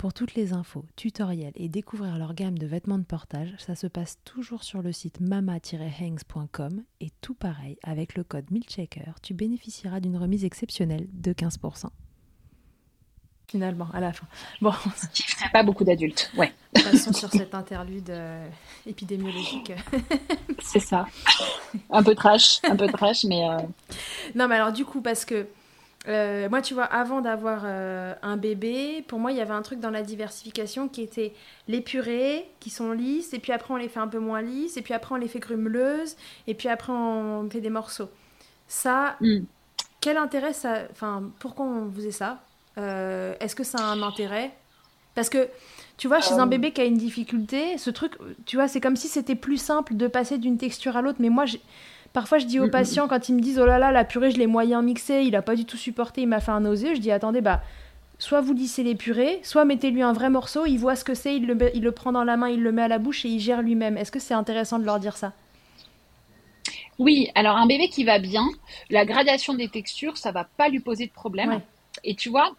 Pour 0.00 0.14
toutes 0.14 0.34
les 0.34 0.54
infos, 0.54 0.86
tutoriels 0.96 1.52
et 1.56 1.68
découvrir 1.68 2.16
leur 2.16 2.32
gamme 2.32 2.56
de 2.56 2.66
vêtements 2.66 2.96
de 2.96 3.04
portage, 3.04 3.52
ça 3.58 3.74
se 3.74 3.86
passe 3.86 4.16
toujours 4.24 4.62
sur 4.62 4.80
le 4.80 4.92
site 4.92 5.20
mama-hangs.com 5.20 6.82
et 7.02 7.10
tout 7.20 7.34
pareil, 7.34 7.76
avec 7.82 8.14
le 8.14 8.24
code 8.24 8.50
MILCHECKER, 8.50 9.12
tu 9.22 9.34
bénéficieras 9.34 10.00
d'une 10.00 10.16
remise 10.16 10.46
exceptionnelle 10.46 11.06
de 11.12 11.34
15%. 11.34 11.88
Finalement, 13.46 13.88
à 13.92 14.00
la 14.00 14.14
fin. 14.14 14.26
Bon. 14.62 14.72
Ce 14.96 15.06
qui 15.08 15.22
ferait 15.24 15.50
pas 15.52 15.62
beaucoup 15.62 15.84
d'adultes, 15.84 16.32
ouais. 16.38 16.50
Passons 16.72 17.12
sur 17.12 17.28
cette 17.28 17.54
interlude 17.54 18.08
euh, 18.08 18.48
épidémiologique. 18.86 19.72
C'est 20.62 20.80
ça. 20.80 21.04
Un 21.90 22.02
peu 22.02 22.14
trash, 22.14 22.60
un 22.64 22.76
peu 22.76 22.86
trash, 22.86 23.24
mais... 23.24 23.46
Euh, 23.46 23.58
non, 24.34 24.48
mais 24.48 24.54
alors 24.54 24.72
du 24.72 24.86
coup, 24.86 25.02
parce 25.02 25.26
que 25.26 25.46
euh, 26.08 26.48
moi, 26.48 26.62
tu 26.62 26.72
vois, 26.72 26.84
avant 26.84 27.20
d'avoir 27.20 27.62
euh, 27.64 28.14
un 28.22 28.36
bébé, 28.36 29.04
pour 29.06 29.18
moi, 29.18 29.32
il 29.32 29.38
y 29.38 29.40
avait 29.40 29.52
un 29.52 29.60
truc 29.60 29.80
dans 29.80 29.90
la 29.90 30.02
diversification 30.02 30.88
qui 30.88 31.02
était 31.02 31.34
les 31.68 31.82
purées 31.82 32.48
qui 32.58 32.70
sont 32.70 32.92
lisses, 32.92 33.34
et 33.34 33.38
puis 33.38 33.52
après, 33.52 33.74
on 33.74 33.76
les 33.76 33.88
fait 33.88 34.00
un 34.00 34.08
peu 34.08 34.18
moins 34.18 34.40
lisses, 34.40 34.78
et 34.78 34.82
puis 34.82 34.94
après, 34.94 35.14
on 35.14 35.18
les 35.18 35.28
fait 35.28 35.40
grumeleuses, 35.40 36.16
et 36.46 36.54
puis 36.54 36.68
après, 36.68 36.92
on 36.92 37.48
fait 37.50 37.60
des 37.60 37.70
morceaux. 37.70 38.08
Ça, 38.66 39.16
mm. 39.20 39.40
quel 40.00 40.16
intérêt 40.16 40.54
ça. 40.54 40.84
Enfin, 40.90 41.30
pourquoi 41.38 41.66
on 41.66 41.90
faisait 41.92 42.12
ça? 42.12 42.38
Euh, 42.78 43.34
Est-ce 43.40 43.54
que 43.54 43.64
ça 43.64 43.78
a 43.78 43.84
un 43.84 44.00
intérêt? 44.00 44.52
Parce 45.14 45.28
que, 45.28 45.48
tu 45.98 46.08
vois, 46.08 46.20
chez 46.20 46.34
un 46.34 46.46
bébé 46.46 46.72
qui 46.72 46.80
a 46.80 46.84
une 46.84 46.96
difficulté, 46.96 47.76
ce 47.76 47.90
truc, 47.90 48.14
tu 48.46 48.56
vois, 48.56 48.68
c'est 48.68 48.80
comme 48.80 48.96
si 48.96 49.08
c'était 49.08 49.34
plus 49.34 49.58
simple 49.58 49.96
de 49.96 50.06
passer 50.06 50.38
d'une 50.38 50.56
texture 50.56 50.96
à 50.96 51.02
l'autre, 51.02 51.18
mais 51.20 51.28
moi, 51.28 51.44
j'ai 51.44 51.60
Parfois, 52.12 52.38
je 52.38 52.46
dis 52.46 52.58
aux 52.58 52.64
mm, 52.64 52.68
mm, 52.68 52.70
patients, 52.70 53.08
quand 53.08 53.28
ils 53.28 53.34
me 53.34 53.40
disent 53.40 53.58
Oh 53.58 53.66
là 53.66 53.78
là, 53.78 53.92
la 53.92 54.04
purée, 54.04 54.30
je 54.30 54.38
l'ai 54.38 54.46
moyen 54.46 54.82
mixée, 54.82 55.22
il 55.22 55.32
n'a 55.32 55.42
pas 55.42 55.54
du 55.54 55.64
tout 55.64 55.76
supporté, 55.76 56.22
il 56.22 56.28
m'a 56.28 56.40
fait 56.40 56.50
un 56.50 56.60
nausée, 56.60 56.94
je 56.94 57.00
dis 57.00 57.12
Attendez, 57.12 57.40
bah, 57.40 57.62
soit 58.18 58.40
vous 58.40 58.52
lissez 58.52 58.82
les 58.82 58.94
purées, 58.94 59.40
soit 59.42 59.64
mettez-lui 59.64 60.02
un 60.02 60.12
vrai 60.12 60.30
morceau, 60.30 60.66
il 60.66 60.78
voit 60.78 60.96
ce 60.96 61.04
que 61.04 61.14
c'est, 61.14 61.36
il 61.36 61.46
le, 61.46 61.76
il 61.76 61.82
le 61.82 61.92
prend 61.92 62.12
dans 62.12 62.24
la 62.24 62.36
main, 62.36 62.48
il 62.48 62.62
le 62.62 62.72
met 62.72 62.82
à 62.82 62.88
la 62.88 62.98
bouche 62.98 63.24
et 63.24 63.28
il 63.28 63.40
gère 63.40 63.62
lui-même. 63.62 63.96
Est-ce 63.96 64.12
que 64.12 64.18
c'est 64.18 64.34
intéressant 64.34 64.78
de 64.78 64.84
leur 64.84 64.98
dire 64.98 65.16
ça? 65.16 65.32
Oui, 66.98 67.30
alors 67.34 67.56
un 67.56 67.66
bébé 67.66 67.88
qui 67.88 68.04
va 68.04 68.18
bien, 68.18 68.46
la 68.90 69.06
gradation 69.06 69.54
des 69.54 69.68
textures, 69.68 70.18
ça 70.18 70.32
va 70.32 70.44
pas 70.44 70.68
lui 70.68 70.80
poser 70.80 71.06
de 71.06 71.12
problème. 71.12 71.62
Et 72.04 72.14
tu 72.14 72.28
vois, 72.28 72.52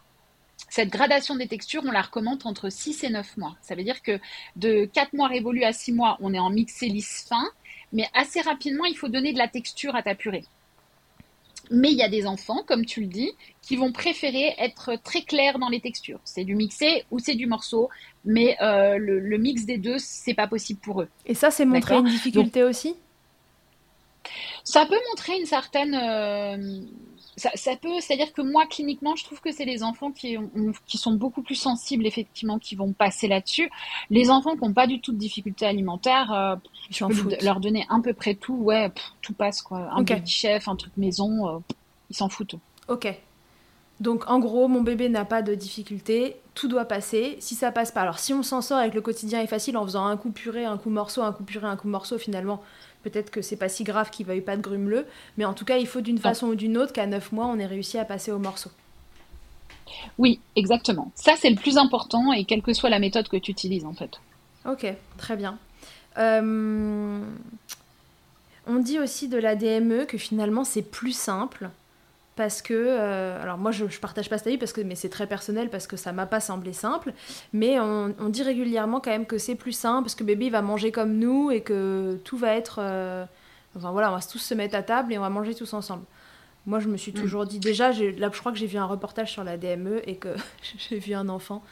cette 0.67 0.89
gradation 0.89 1.35
des 1.35 1.47
textures, 1.47 1.83
on 1.85 1.91
la 1.91 2.01
recommande 2.01 2.41
entre 2.45 2.69
6 2.69 3.03
et 3.03 3.09
9 3.09 3.37
mois. 3.37 3.55
Ça 3.61 3.75
veut 3.75 3.83
dire 3.83 4.01
que 4.01 4.19
de 4.55 4.85
4 4.85 5.13
mois 5.13 5.27
révolus 5.27 5.63
à 5.63 5.73
6 5.73 5.91
mois, 5.91 6.17
on 6.21 6.33
est 6.33 6.39
en 6.39 6.49
mixé 6.49 6.87
lisse 6.87 7.27
fin 7.29 7.43
mais 7.93 8.07
assez 8.13 8.41
rapidement, 8.41 8.85
il 8.85 8.95
faut 8.95 9.09
donner 9.09 9.33
de 9.33 9.37
la 9.37 9.47
texture 9.47 9.95
à 9.95 10.03
ta 10.03 10.15
purée. 10.15 10.45
Mais 11.69 11.91
il 11.91 11.97
y 11.97 12.03
a 12.03 12.09
des 12.09 12.25
enfants, 12.25 12.63
comme 12.67 12.85
tu 12.85 13.01
le 13.01 13.07
dis, 13.07 13.31
qui 13.61 13.77
vont 13.77 13.93
préférer 13.93 14.55
être 14.57 14.95
très 15.03 15.21
clairs 15.21 15.57
dans 15.57 15.69
les 15.69 15.79
textures. 15.79 16.19
C'est 16.25 16.43
du 16.43 16.55
mixé 16.55 17.05
ou 17.11 17.19
c'est 17.19 17.35
du 17.35 17.45
morceau, 17.45 17.89
mais 18.25 18.57
euh, 18.61 18.97
le, 18.97 19.37
mix 19.37 19.65
des 19.65 19.77
deux, 19.77 19.97
c'est 19.97 20.33
pas 20.33 20.47
possible 20.47 20.81
pour 20.81 21.01
eux. 21.01 21.07
Et 21.25 21.33
ça, 21.33 21.49
c'est 21.49 21.65
montrer 21.65 21.95
une 21.95 22.05
difficulté 22.05 22.63
aussi? 22.63 22.95
Ça 24.63 24.85
peut 24.85 24.99
montrer 25.09 25.39
une 25.39 25.45
certaine 25.45 25.95
euh, 25.95 26.81
ça, 27.55 27.75
peut, 27.75 27.99
c'est-à-dire 27.99 28.33
que 28.33 28.41
moi, 28.41 28.65
cliniquement, 28.67 29.15
je 29.15 29.23
trouve 29.23 29.41
que 29.41 29.51
c'est 29.51 29.65
les 29.65 29.83
enfants 29.83 30.11
qui, 30.11 30.37
qui 30.85 30.97
sont 30.97 31.13
beaucoup 31.13 31.41
plus 31.41 31.55
sensibles, 31.55 32.05
effectivement, 32.05 32.59
qui 32.59 32.75
vont 32.75 32.93
passer 32.93 33.27
là-dessus. 33.27 33.69
Les 34.09 34.29
enfants 34.29 34.55
qui 34.55 34.63
n'ont 34.63 34.73
pas 34.73 34.87
du 34.87 35.01
tout 35.01 35.11
de 35.11 35.17
difficultés 35.17 35.65
alimentaires, 35.65 36.31
euh, 36.33 36.55
je 36.89 37.05
peux 37.05 37.35
leur 37.43 37.59
donner 37.59 37.85
à 37.89 37.99
peu 38.01 38.13
près 38.13 38.35
tout, 38.35 38.55
ouais, 38.55 38.91
tout 39.21 39.33
passe, 39.33 39.61
quoi. 39.61 39.89
Un 39.91 40.01
okay. 40.01 40.21
chef, 40.25 40.67
un 40.67 40.75
truc 40.75 40.95
maison, 40.97 41.47
euh, 41.47 41.59
ils 42.09 42.15
s'en 42.15 42.29
foutent. 42.29 42.55
Ok. 42.87 43.07
Donc, 44.01 44.29
en 44.29 44.39
gros, 44.39 44.67
mon 44.67 44.81
bébé 44.81 45.07
n'a 45.07 45.23
pas 45.23 45.41
de 45.41 45.55
difficultés, 45.55 46.35
tout 46.55 46.67
doit 46.67 46.85
passer. 46.85 47.37
Si 47.39 47.55
ça 47.55 47.71
passe 47.71 47.91
pas, 47.91 48.01
alors 48.01 48.19
si 48.19 48.33
on 48.33 48.43
s'en 48.43 48.61
sort 48.61 48.79
avec 48.79 48.93
le 48.93 49.01
quotidien 49.01 49.41
est 49.41 49.47
facile 49.47 49.77
en 49.77 49.85
faisant 49.85 50.05
un 50.05 50.17
coup 50.17 50.31
purée, 50.31 50.65
un 50.65 50.77
coup 50.77 50.89
morceau, 50.89 51.21
un 51.21 51.31
coup 51.31 51.43
purée, 51.43 51.67
un 51.67 51.77
coup 51.77 51.87
morceau, 51.87 52.17
finalement, 52.17 52.61
Peut-être 53.03 53.31
que 53.31 53.41
c'est 53.41 53.55
pas 53.55 53.69
si 53.69 53.83
grave 53.83 54.09
qu'il 54.09 54.25
veuille 54.25 54.41
pas 54.41 54.55
de 54.55 54.61
grumeleux, 54.61 55.07
mais 55.37 55.45
en 55.45 55.53
tout 55.53 55.65
cas, 55.65 55.77
il 55.77 55.87
faut 55.87 56.01
d'une 56.01 56.19
façon 56.19 56.47
ou 56.47 56.55
d'une 56.55 56.77
autre 56.77 56.93
qu'à 56.93 57.07
9 57.07 57.31
mois, 57.31 57.47
on 57.47 57.57
ait 57.57 57.65
réussi 57.65 57.97
à 57.97 58.05
passer 58.05 58.31
au 58.31 58.37
morceau. 58.37 58.69
Oui, 60.17 60.39
exactement. 60.55 61.11
Ça, 61.15 61.33
c'est 61.37 61.49
le 61.49 61.55
plus 61.55 61.77
important, 61.77 62.31
et 62.31 62.45
quelle 62.45 62.61
que 62.61 62.73
soit 62.73 62.89
la 62.89 62.99
méthode 62.99 63.27
que 63.27 63.37
tu 63.37 63.51
utilises, 63.51 63.85
en 63.85 63.93
fait. 63.93 64.21
Ok, 64.65 64.85
très 65.17 65.35
bien. 65.35 65.57
Euh, 66.17 67.21
on 68.67 68.75
dit 68.75 68.99
aussi 68.99 69.27
de 69.27 69.37
la 69.37 69.55
DME 69.55 70.05
que 70.05 70.19
finalement, 70.19 70.63
c'est 70.63 70.83
plus 70.83 71.15
simple 71.15 71.71
parce 72.41 72.63
que, 72.63 72.73
euh, 72.73 73.39
alors 73.39 73.59
moi 73.59 73.69
je, 73.69 73.87
je, 73.87 73.99
partage 73.99 74.27
pas 74.27 74.39
cet 74.39 74.47
avis 74.47 74.57
parce 74.57 74.73
que, 74.73 74.81
mais 74.81 74.95
c'est 74.95 75.09
très 75.09 75.27
personnel 75.27 75.69
parce 75.69 75.85
que 75.85 75.95
ça 75.95 76.11
m'a 76.11 76.25
pas 76.25 76.39
semblé 76.39 76.73
simple, 76.73 77.13
mais 77.53 77.79
on, 77.79 78.29
dit 78.29 78.41
régulièrement 78.41 78.99
quand 78.99 79.11
même 79.11 79.27
que 79.27 79.37
c'est 79.37 79.53
plus 79.53 79.73
simple 79.73 80.05
parce 80.05 80.15
que 80.15 80.23
bébé 80.23 80.49
va 80.49 80.63
manger 80.63 80.91
comme 80.91 81.19
nous 81.19 81.51
et 81.51 81.61
que 81.61 82.19
tout 82.23 82.37
va 82.37 82.55
être, 82.55 82.79
euh, 82.81 83.25
enfin 83.77 83.91
voilà, 83.91 84.11
on 84.11 84.15
va 84.15 84.21
tous 84.23 84.39
se 84.39 84.55
mettre 84.55 84.73
à 84.75 84.81
table 84.81 85.13
et 85.13 85.19
on 85.19 85.21
va 85.21 85.29
manger 85.29 85.53
tous 85.53 85.71
ensemble. 85.75 86.03
Moi, 86.65 86.79
je 86.79 86.87
me 86.87 86.97
suis 86.97 87.11
mm. 87.11 87.15
toujours 87.15 87.45
dit, 87.45 87.59
déjà, 87.59 87.91
là, 87.91 88.31
je 88.33 88.39
crois 88.39 88.51
que 88.51 88.57
j'ai 88.57 88.65
vu 88.65 88.79
un 88.79 88.85
reportage 88.85 89.31
sur 89.31 89.43
la 89.43 89.57
DME 89.57 90.01
et 90.09 90.15
que 90.15 90.29
j'ai 90.89 90.97
vu 90.97 91.13
un 91.13 91.29
enfant 91.29 91.63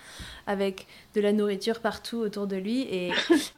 avec 0.50 0.88
de 1.14 1.22
la 1.22 1.32
nourriture 1.32 1.80
partout 1.80 2.18
autour 2.18 2.48
de 2.48 2.56
lui 2.56 2.82
et, 2.82 3.12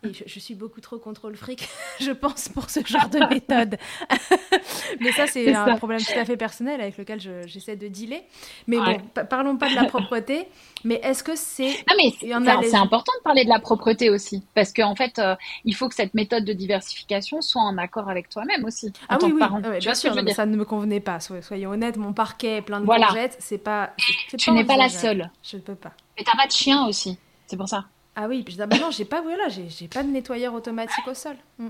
je, 0.03 0.39
suis 0.39 0.55
beaucoup 0.55 0.81
trop 0.81 0.97
contrôle 0.97 1.37
fric, 1.37 1.69
je 2.01 2.11
pense, 2.11 2.49
pour 2.49 2.69
ce 2.69 2.81
genre 2.85 3.07
de 3.07 3.19
méthode. 3.33 3.77
mais 4.99 5.13
ça, 5.13 5.25
c'est 5.25 5.53
un 5.53 5.77
problème 5.77 6.01
tout 6.01 6.19
à 6.19 6.25
fait 6.25 6.35
personnel 6.35 6.81
avec 6.81 6.97
lequel 6.97 7.19
j'essaie 7.47 7.77
de 7.77 7.87
dealer. 7.87 8.23
Mais 8.67 8.77
bon, 8.77 8.99
parlons 9.29 9.55
pas 9.55 9.69
de 9.69 9.75
la 9.75 9.85
propreté, 9.85 10.47
mais 10.83 10.95
est-ce 10.95 11.23
que 11.23 11.35
c'est... 11.35 11.73
Ah, 11.89 11.93
mais 11.95 12.11
c'est 12.19 12.75
important 12.75 13.13
de 13.19 13.23
parler 13.23 13.45
de 13.45 13.49
la 13.49 13.59
propreté 13.59 14.09
aussi, 14.09 14.43
parce 14.53 14.73
qu'en 14.73 14.95
fait, 14.95 15.17
euh, 15.17 15.35
il 15.63 15.73
faut 15.73 15.87
que 15.87 15.95
cette 15.95 16.13
méthode 16.13 16.43
de 16.43 16.53
diversification 16.53 17.41
soit 17.41 17.61
en 17.61 17.77
accord 17.77 18.09
avec 18.09 18.27
toi-même 18.27 18.65
aussi, 18.65 18.91
ah, 19.07 19.17
oui, 19.21 19.31
oui. 19.33 19.41
Ah 19.41 19.79
bien 19.79 19.95
sûr, 19.95 20.13
mais 20.21 20.33
ça 20.33 20.45
ne 20.45 20.57
me 20.57 20.65
convenait 20.65 20.99
pas, 20.99 21.19
soyons 21.21 21.71
honnêtes, 21.71 21.95
mon 21.95 22.11
parquet 22.11 22.57
est 22.57 22.61
plein 22.61 22.81
de 22.81 22.85
voilà. 22.85 23.07
c'est 23.39 23.57
pas... 23.57 23.91
Tu 24.37 24.51
n'es 24.51 24.65
pas 24.65 24.75
la 24.75 24.89
seule. 24.89 25.29
Je 25.41 25.55
ne 25.55 25.61
peux 25.61 25.75
pas. 25.75 25.93
Mais 26.17 26.23
t'as 26.23 26.37
pas 26.37 26.47
de 26.47 26.51
chien 26.51 26.85
aussi, 26.87 27.17
c'est 27.47 27.57
pour 27.57 27.69
ça. 27.69 27.85
Ah 28.15 28.27
oui, 28.27 28.43
puis 28.43 28.55
bah 28.57 28.67
non, 28.67 28.91
j'ai 28.91 29.05
pas, 29.05 29.21
voilà, 29.21 29.47
j'ai 29.47 29.87
pas 29.87 30.03
de 30.03 30.09
nettoyeur 30.09 30.53
automatique 30.53 31.07
au 31.07 31.13
sol. 31.13 31.37
Mm. 31.57 31.69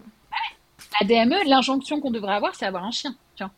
La 0.99 1.07
DME, 1.07 1.47
l'injonction 1.47 2.01
qu'on 2.01 2.11
devrait 2.11 2.33
avoir, 2.33 2.55
c'est 2.55 2.65
avoir 2.65 2.83
un 2.83 2.91
chien. 2.91 3.15
Tiens. 3.35 3.51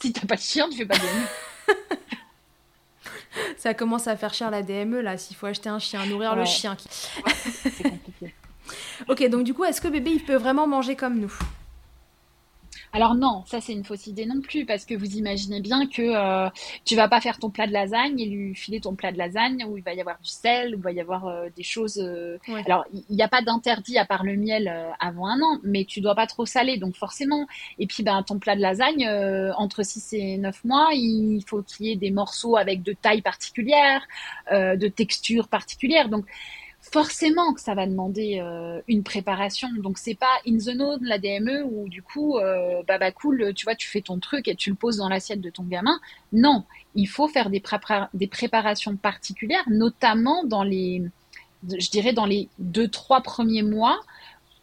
Si 0.00 0.12
t'as 0.12 0.26
pas 0.26 0.36
de 0.36 0.40
chien, 0.40 0.68
tu 0.70 0.78
fais 0.78 0.86
pas 0.86 0.96
de 0.96 1.00
DME. 1.00 1.76
ça 3.56 3.74
commence 3.74 4.08
à 4.08 4.16
faire 4.16 4.32
cher 4.32 4.50
la 4.50 4.62
DME 4.62 5.00
là, 5.00 5.18
s'il 5.18 5.36
faut 5.36 5.46
acheter 5.46 5.68
un 5.68 5.78
chien, 5.78 6.04
nourrir 6.06 6.34
le 6.34 6.44
chien. 6.44 6.76
c'est 7.26 7.82
compliqué. 7.82 8.34
ok, 9.08 9.28
donc 9.28 9.44
du 9.44 9.54
coup, 9.54 9.64
est-ce 9.64 9.80
que 9.80 9.88
bébé 9.88 10.12
il 10.12 10.24
peut 10.24 10.36
vraiment 10.36 10.66
manger 10.66 10.96
comme 10.96 11.18
nous? 11.18 11.32
Alors 12.94 13.14
non, 13.14 13.42
ça 13.46 13.62
c'est 13.62 13.72
une 13.72 13.84
fausse 13.84 14.06
idée 14.06 14.26
non 14.26 14.42
plus 14.42 14.66
parce 14.66 14.84
que 14.84 14.94
vous 14.94 15.16
imaginez 15.16 15.62
bien 15.62 15.86
que 15.86 16.02
euh, 16.02 16.50
tu 16.84 16.94
vas 16.94 17.08
pas 17.08 17.22
faire 17.22 17.38
ton 17.38 17.48
plat 17.48 17.66
de 17.66 17.72
lasagne 17.72 18.20
et 18.20 18.26
lui 18.26 18.54
filer 18.54 18.80
ton 18.80 18.94
plat 18.94 19.12
de 19.12 19.16
lasagne 19.16 19.64
où 19.64 19.78
il 19.78 19.82
va 19.82 19.94
y 19.94 20.00
avoir 20.00 20.18
du 20.20 20.28
sel, 20.28 20.74
où 20.74 20.78
il 20.78 20.82
va 20.82 20.92
y 20.92 21.00
avoir 21.00 21.26
euh, 21.26 21.48
des 21.56 21.62
choses. 21.62 21.98
Euh, 21.98 22.36
alors 22.66 22.84
il 22.92 23.16
n'y 23.16 23.22
a 23.22 23.28
pas 23.28 23.40
d'interdit 23.40 23.96
à 23.96 24.04
part 24.04 24.24
le 24.24 24.36
miel 24.36 24.70
avant 25.00 25.26
un 25.26 25.40
an, 25.40 25.58
mais 25.62 25.86
tu 25.86 26.02
dois 26.02 26.14
pas 26.14 26.26
trop 26.26 26.44
saler 26.44 26.76
donc 26.76 26.94
forcément. 26.94 27.46
Et 27.78 27.86
puis 27.86 28.02
ben 28.02 28.22
ton 28.22 28.38
plat 28.38 28.56
de 28.56 28.60
lasagne 28.60 29.08
entre 29.56 29.82
6 29.82 30.12
et 30.12 30.36
9 30.36 30.64
mois, 30.64 30.90
il 30.92 31.42
faut 31.46 31.62
qu'il 31.62 31.86
y 31.86 31.92
ait 31.92 31.96
des 31.96 32.10
morceaux 32.10 32.58
avec 32.58 32.82
de 32.82 32.92
taille 32.92 33.22
particulière, 33.22 34.06
de 34.50 34.88
texture 34.88 35.48
particulière. 35.48 36.10
Donc 36.10 36.26
forcément 36.92 37.54
que 37.54 37.60
ça 37.60 37.74
va 37.74 37.86
demander 37.86 38.38
euh, 38.40 38.80
une 38.86 39.02
préparation. 39.02 39.68
Donc 39.78 39.98
c'est 39.98 40.14
pas 40.14 40.34
in 40.46 40.56
the 40.56 40.60
zone 40.60 40.98
la 41.02 41.18
DME 41.18 41.64
où 41.64 41.88
du 41.88 42.02
coup 42.02 42.38
euh, 42.38 42.82
bah, 42.86 42.98
bah 42.98 43.10
cool, 43.10 43.52
tu 43.54 43.64
vois, 43.64 43.74
tu 43.74 43.88
fais 43.88 44.02
ton 44.02 44.18
truc 44.18 44.46
et 44.46 44.54
tu 44.54 44.70
le 44.70 44.76
poses 44.76 44.98
dans 44.98 45.08
l'assiette 45.08 45.40
de 45.40 45.50
ton 45.50 45.64
gamin. 45.64 45.98
Non, 46.32 46.64
il 46.94 47.08
faut 47.08 47.28
faire 47.28 47.50
des, 47.50 47.62
des 48.14 48.26
préparations 48.26 48.96
particulières, 48.96 49.64
notamment 49.68 50.44
dans 50.44 50.62
les, 50.62 51.02
je 51.66 51.90
dirais 51.90 52.12
dans 52.12 52.26
les 52.26 52.48
deux 52.58 52.88
trois 52.88 53.22
premiers 53.22 53.62
mois 53.62 53.98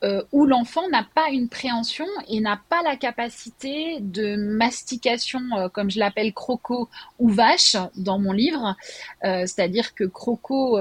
euh, 0.01 0.23
où 0.31 0.45
l'enfant 0.45 0.87
n'a 0.89 1.03
pas 1.03 1.29
une 1.29 1.49
préhension 1.49 2.05
et 2.29 2.39
n'a 2.39 2.61
pas 2.69 2.81
la 2.83 2.95
capacité 2.95 3.97
de 3.99 4.37
mastication, 4.37 5.41
euh, 5.57 5.67
comme 5.67 5.91
je 5.91 5.99
l'appelle 5.99 6.33
croco 6.33 6.87
ou 7.19 7.27
vache 7.27 7.75
dans 7.97 8.17
mon 8.17 8.31
livre. 8.31 8.77
Euh, 9.25 9.45
c'est-à-dire 9.45 9.93
que 9.95 10.05
croco, 10.05 10.79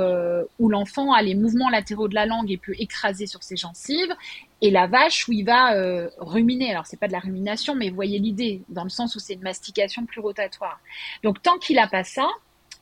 où 0.59 0.69
l'enfant 0.69 1.13
a 1.13 1.23
les 1.23 1.35
mouvements 1.35 1.69
latéraux 1.69 2.07
de 2.07 2.15
la 2.15 2.27
langue 2.27 2.51
et 2.51 2.59
peut 2.59 2.75
écraser 2.79 3.27
sur 3.27 3.43
ses 3.43 3.57
gencives, 3.57 4.15
et 4.61 4.71
la 4.71 4.87
vache 4.87 5.29
où 5.29 5.33
il 5.33 5.45
va 5.45 5.73
ruminer. 6.19 6.71
Alors 6.71 6.87
c'est 6.87 6.99
pas 6.99 7.09
de 7.09 7.13
la 7.13 7.21
rumination, 7.21 7.75
mais 7.75 7.89
vous 7.89 7.97
voyez 7.97 8.19
l'idée, 8.19 8.63
dans 8.69 8.85
le 8.85 8.91
sens 8.91 9.17
où 9.17 9.19
c'est 9.19 9.35
une 9.35 9.43
mastication 9.43 10.05
plus 10.07 10.21
rotatoire. 10.21 10.81
Donc 11.23 11.43
tant 11.43 11.59
qu'il 11.59 11.77
n'a 11.77 11.89
pas 11.89 12.05
ça, 12.05 12.29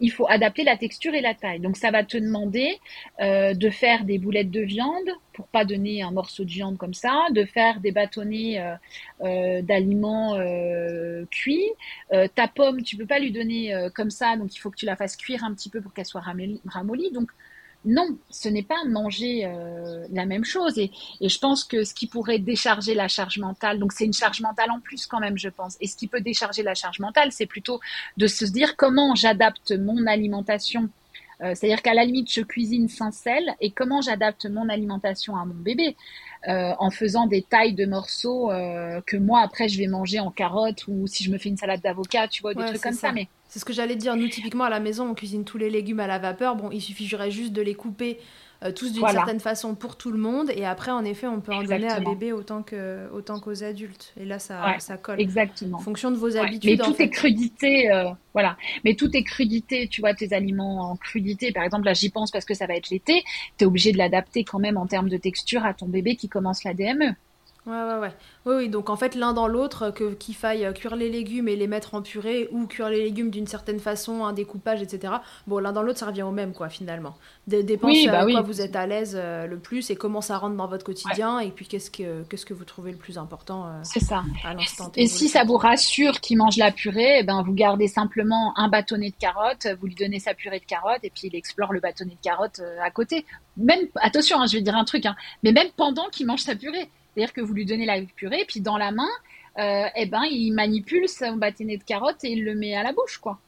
il 0.01 0.11
faut 0.13 0.27
adapter 0.29 0.65
la 0.65 0.77
texture 0.77 1.15
et 1.15 1.21
la 1.21 1.35
taille. 1.35 1.61
Donc 1.61 1.77
ça 1.77 1.91
va 1.91 2.05
te 2.05 2.17
demander 2.17 2.79
euh, 3.21 3.55
de 3.55 3.71
faire 3.71 4.05
des 4.05 4.19
boulettes 4.19 4.51
de 4.51 4.61
viande 4.61 5.09
pour 5.33 5.49
pas 5.49 5.65
donner 5.65 6.03
un 6.03 6.11
morceau 6.11 6.45
de 6.45 6.51
viande 6.51 6.79
comme 6.79 6.95
ça, 6.95 7.27
de 7.31 7.45
faire 7.45 7.81
des 7.81 7.93
bâtonnets 7.93 8.61
euh, 8.61 8.75
euh, 9.23 9.63
d'aliments 9.63 10.37
cuits. 11.31 11.71
ta 12.35 12.49
pomme, 12.49 12.83
tu 12.83 12.97
peux 12.97 13.07
pas 13.07 13.19
lui 13.19 13.33
donner 13.33 13.75
comme 13.95 14.11
ça, 14.11 14.37
donc 14.37 14.55
il 14.55 14.59
faut 14.59 14.71
que 14.71 14.77
tu 14.77 14.87
la 14.87 14.97
fasses 14.97 15.17
cuire 15.17 15.45
un 15.45 15.55
petit 15.55 15.71
peu 15.71 15.81
pour 15.81 15.93
qu'elle 15.93 16.07
soit 16.07 16.23
ramollie. 16.67 17.11
Donc 17.13 17.31
non, 17.87 18.19
ce 18.31 18.49
n'est 18.49 18.63
pas 18.65 18.85
manger 18.85 19.45
euh, 19.45 20.07
la 20.11 20.27
même 20.27 20.45
chose. 20.45 20.77
Et, 20.77 20.91
je 21.21 21.39
pense 21.39 21.65
que 21.65 21.85
ce 21.85 21.95
qui 21.95 22.07
pourrait 22.07 22.39
décharger 22.39 22.95
la 22.95 23.09
charge 23.09 23.39
mentale, 23.39 23.79
donc 23.79 23.93
c'est 23.93 24.05
une 24.05 24.13
charge 24.13 24.41
mentale 24.41 24.71
en 24.71 24.81
plus 24.81 25.07
quand 25.07 25.21
même, 25.21 25.39
je 25.39 25.49
pense. 25.49 25.77
Et 25.81 25.87
ce 25.87 25.97
qui 25.97 26.09
peut 26.09 26.21
décharger 26.21 26.63
la 26.63 26.75
charge 26.75 26.99
mentale, 26.99 27.33
c'est 27.33 27.47
plutôt 27.47 27.81
de 28.17 28.27
se 28.27 28.45
dire 28.45 28.77
comment 28.77 29.15
j'adapte 29.15 29.73
mon 29.73 30.07
alimentation. 30.07 30.89
Euh, 31.43 31.55
c'est-à-dire 31.55 31.83
qu'à 31.83 31.95
la 31.95 32.05
limite, 32.05 32.33
je 32.33 32.41
cuisine 32.41 32.89
sans 32.89 33.13
sel 33.13 33.55
et 33.61 33.71
comment 33.71 34.01
j'adapte 34.01 34.47
mon 34.47 34.69
alimentation 34.69 35.37
à 35.37 35.45
mon 35.45 35.55
bébé? 35.55 35.97
Euh, 36.49 36.73
en 36.79 36.91
faisant 36.91 37.27
des 37.27 37.43
tailles 37.43 37.75
de 37.75 37.87
morceaux 37.87 38.51
que 39.07 39.17
moi 39.17 39.41
après 39.41 39.69
je 39.69 39.79
vais 39.79 39.89
manger 39.89 40.21
en 40.21 40.31
carottes 40.31 40.87
ou 40.87 41.07
si 41.09 41.25
je 41.25 41.31
me 41.33 41.39
fais 41.39 41.49
une 41.49 41.57
salade 41.57 41.81
d'avocat, 41.81 42.29
tu 42.29 42.43
vois, 42.43 42.55
des 42.55 42.65
trucs 42.65 42.81
comme 42.81 42.93
ça. 42.93 43.11
Mais 43.11 43.27
c'est 43.49 43.59
ce 43.59 43.65
que 43.65 43.73
j'allais 43.73 43.97
dire. 43.97 44.17
Nous, 44.17 44.29
typiquement, 44.29 44.65
à 44.65 44.71
la 44.71 44.81
maison, 44.81 45.11
on 45.11 45.15
cuisine 45.15 45.45
tous 45.45 45.59
les 45.59 45.71
légumes 45.71 46.01
à 46.01 46.07
la 46.07 46.19
vapeur. 46.19 46.57
Bon, 46.57 46.71
il 46.71 46.81
suffirait 46.81 47.31
juste 47.31 47.53
de 47.53 47.63
les 47.63 47.75
couper 47.75 48.19
euh, 48.67 48.73
tous 48.73 48.93
d'une 48.93 49.07
certaine 49.07 49.41
façon 49.41 49.75
pour 49.75 49.97
tout 49.97 50.11
le 50.11 50.19
monde. 50.19 50.51
Et 50.55 50.65
après, 50.65 50.91
en 50.91 51.05
effet, 51.05 51.27
on 51.27 51.41
peut 51.41 51.53
en 51.53 51.63
donner 51.63 51.89
à 51.89 52.01
bébé 52.01 52.33
autant 52.33 52.63
que 52.63 53.09
autant 53.13 53.41
qu'aux 53.41 53.65
adultes. 53.65 54.13
Et 54.19 54.25
là, 54.25 54.39
ça, 54.39 54.77
ça 54.79 54.97
colle. 54.97 55.21
Exactement. 55.21 55.79
En 55.79 55.81
fonction 55.81 56.11
de 56.11 56.17
vos 56.17 56.37
habitudes. 56.37 56.79
Mais 56.79 56.85
tout 56.85 57.01
est 57.01 57.11
crudité, 57.11 57.91
euh, 57.93 58.11
voilà. 58.33 58.57
Mais 58.85 58.95
tout 58.95 59.11
est 59.15 59.23
crudité. 59.23 59.89
Tu 59.89 60.01
vois, 60.01 60.15
tes 60.15 60.33
aliments 60.33 60.91
en 60.91 60.97
crudité. 60.97 61.53
Par 61.53 61.65
exemple, 61.65 61.85
là, 61.85 61.95
j'y 61.95 62.11
pense 62.11 62.31
parce 62.31 62.45
que 62.45 62.55
ça 62.55 62.67
va 62.67 62.75
être 62.75 62.91
l'été. 62.91 63.25
Tu 63.59 63.65
es 63.65 63.67
obligé 63.67 63.93
de 63.93 63.99
l'adapter 63.99 64.45
quand 64.45 64.59
même 64.59 64.77
en 64.77 64.87
termes 64.87 65.09
de 65.09 65.17
texture 65.17 65.65
à 65.65 65.75
ton 65.75 65.87
bébé 65.87 66.17
qui 66.17 66.29
commence 66.29 66.65
la 66.65 66.75
DME. 66.75 67.15
Ouais, 67.67 67.73
ouais, 67.73 67.99
ouais. 67.99 68.13
Oui, 68.45 68.55
oui, 68.59 68.69
donc 68.69 68.91
en 68.91 68.97
fait, 68.97 69.17
l'un 69.17 69.33
dans 69.33 69.49
l'autre, 69.49 69.91
que, 69.91 70.15
qu'il 70.15 70.37
faille 70.37 70.65
euh, 70.65 70.73
cuire 70.73 70.95
les 70.95 71.11
légumes 71.11 71.49
et 71.49 71.57
les 71.57 71.67
mettre 71.67 71.97
en 71.97 72.03
purée 72.03 72.49
ou 72.53 72.69
cuire 72.69 72.91
les 72.91 73.03
légumes 73.03 73.29
d'une 73.31 73.49
certaine 73.49 73.81
façon, 73.81 74.25
un 74.25 74.33
découpage, 74.33 74.83
etc. 74.83 75.15
Bon, 75.49 75.59
l'un 75.59 75.73
dans 75.73 75.83
l'autre, 75.83 75.99
ça 75.99 76.07
revient 76.07 76.23
au 76.23 76.31
même, 76.31 76.53
quoi, 76.53 76.69
finalement. 76.69 77.17
dépend 77.49 77.89
oui, 77.89 78.07
bah 78.07 78.25
quoi 78.25 78.43
vous 78.43 78.61
êtes 78.61 78.77
à 78.77 78.87
l'aise 78.87 79.17
euh, 79.19 79.49
le 79.49 79.59
plus 79.59 79.91
et 79.91 79.97
comment 79.97 80.21
ça 80.21 80.39
rentre 80.39 80.55
dans 80.55 80.69
votre 80.69 80.85
quotidien 80.85 81.41
et 81.41 81.51
puis 81.51 81.67
qu'est-ce 81.67 81.91
que, 81.91 82.23
qu'est-ce 82.31 82.47
que 82.47 82.55
vous 82.55 82.65
trouvez 82.65 82.93
le 82.93 82.99
plus 82.99 83.19
important 83.19 83.67
euh, 83.67 83.81
C'est 83.83 83.99
ça. 83.99 84.23
à 84.45 84.55
l'instant 84.55 84.93
Et 84.95 85.09
si 85.09 85.29
ça 85.29 85.43
vous 85.43 85.57
rassure 85.57 86.21
qu'il 86.21 86.39
mange 86.39 86.59
la 86.59 86.71
purée, 86.71 87.19
eh 87.19 87.23
ben, 87.25 87.43
vous 87.43 87.53
gardez 87.53 87.89
simplement 87.89 88.57
un 88.57 88.69
bâtonnet 88.69 89.11
de 89.11 89.17
carottes, 89.19 89.67
vous 89.81 89.89
lui 89.89 89.97
donnez 89.97 90.21
sa 90.21 90.35
purée 90.35 90.61
de 90.61 90.65
carottes 90.65 91.03
et 91.03 91.11
puis 91.11 91.27
il 91.27 91.35
explore 91.35 91.73
le 91.73 91.81
bâtonnet 91.81 92.13
de 92.13 92.23
carottes 92.23 92.63
à 92.81 92.91
côté. 92.93 93.27
Même, 93.57 93.81
attention, 93.97 94.41
hein, 94.41 94.47
je 94.47 94.57
vais 94.57 94.63
dire 94.63 94.77
un 94.77 94.85
truc, 94.85 95.05
hein, 95.05 95.17
mais 95.43 95.51
même 95.51 95.69
pendant 95.77 96.09
qu'il 96.11 96.27
mange 96.27 96.43
sa 96.43 96.55
purée. 96.55 96.89
C'est-à-dire 97.17 97.33
que 97.33 97.41
vous 97.41 97.55
lui 97.55 97.65
donnez 97.65 97.87
la 97.87 97.99
purée, 98.03 98.45
puis 98.47 98.61
dans 98.61 98.77
la 98.77 98.93
main, 98.93 99.09
euh, 99.59 99.87
eh 99.97 100.05
ben, 100.05 100.25
il 100.25 100.53
manipule 100.53 101.09
son 101.09 101.37
bâtonnet 101.37 101.79
de 101.79 101.83
carottes 101.83 102.23
et 102.25 102.33
il 102.33 102.45
le 102.45 102.55
met 102.55 102.75
à 102.75 102.83
la 102.83 102.93
bouche, 102.93 103.17
quoi. 103.17 103.39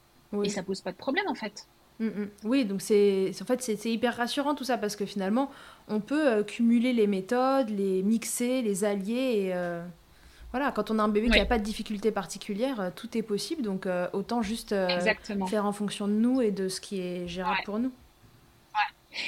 Et 0.43 0.49
ça 0.49 0.63
pose 0.63 0.81
pas 0.81 0.91
de 0.91 0.97
problème, 0.97 1.27
en 1.29 1.35
fait. 1.35 1.67
Mm, 2.01 2.07
mm. 2.07 2.29
Oui, 2.45 2.65
donc 2.65 2.81
c'est 2.81 3.31
en 3.43 3.45
fait 3.45 3.61
c'est 3.61 3.91
hyper 3.91 4.17
rassurant 4.17 4.55
tout 4.55 4.63
ça 4.63 4.79
parce 4.79 4.95
que 4.95 5.05
finalement 5.05 5.51
on 5.89 5.99
peut 5.99 6.29
euh, 6.29 6.45
cumuler 6.45 6.93
les 6.93 7.09
méthodes, 7.09 7.71
les 7.71 8.05
mixer, 8.05 8.63
les 8.63 8.85
allier 8.85 9.15
et 9.47 9.55
euh, 9.55 9.85
voilà 10.53 10.71
quand 10.71 10.93
on 10.93 11.01
a 11.01 11.03
un 11.03 11.09
bébé 11.09 11.29
qui 11.29 11.41
n'a 11.41 11.45
pas 11.45 11.59
de 11.59 11.65
difficulté 11.65 12.13
particulière, 12.13 12.93
tout 12.95 13.19
est 13.19 13.23
possible 13.23 13.63
donc 13.63 13.89
autant 14.13 14.43
juste 14.43 14.77
faire 15.49 15.67
en 15.67 15.73
fonction 15.73 16.07
de 16.07 16.13
nous 16.13 16.41
et 16.41 16.53
de 16.53 16.69
ce 16.69 16.81
qui 16.81 17.01
est 17.01 17.27
gérable 17.27 17.63
pour 17.65 17.81
nous. 17.81 17.91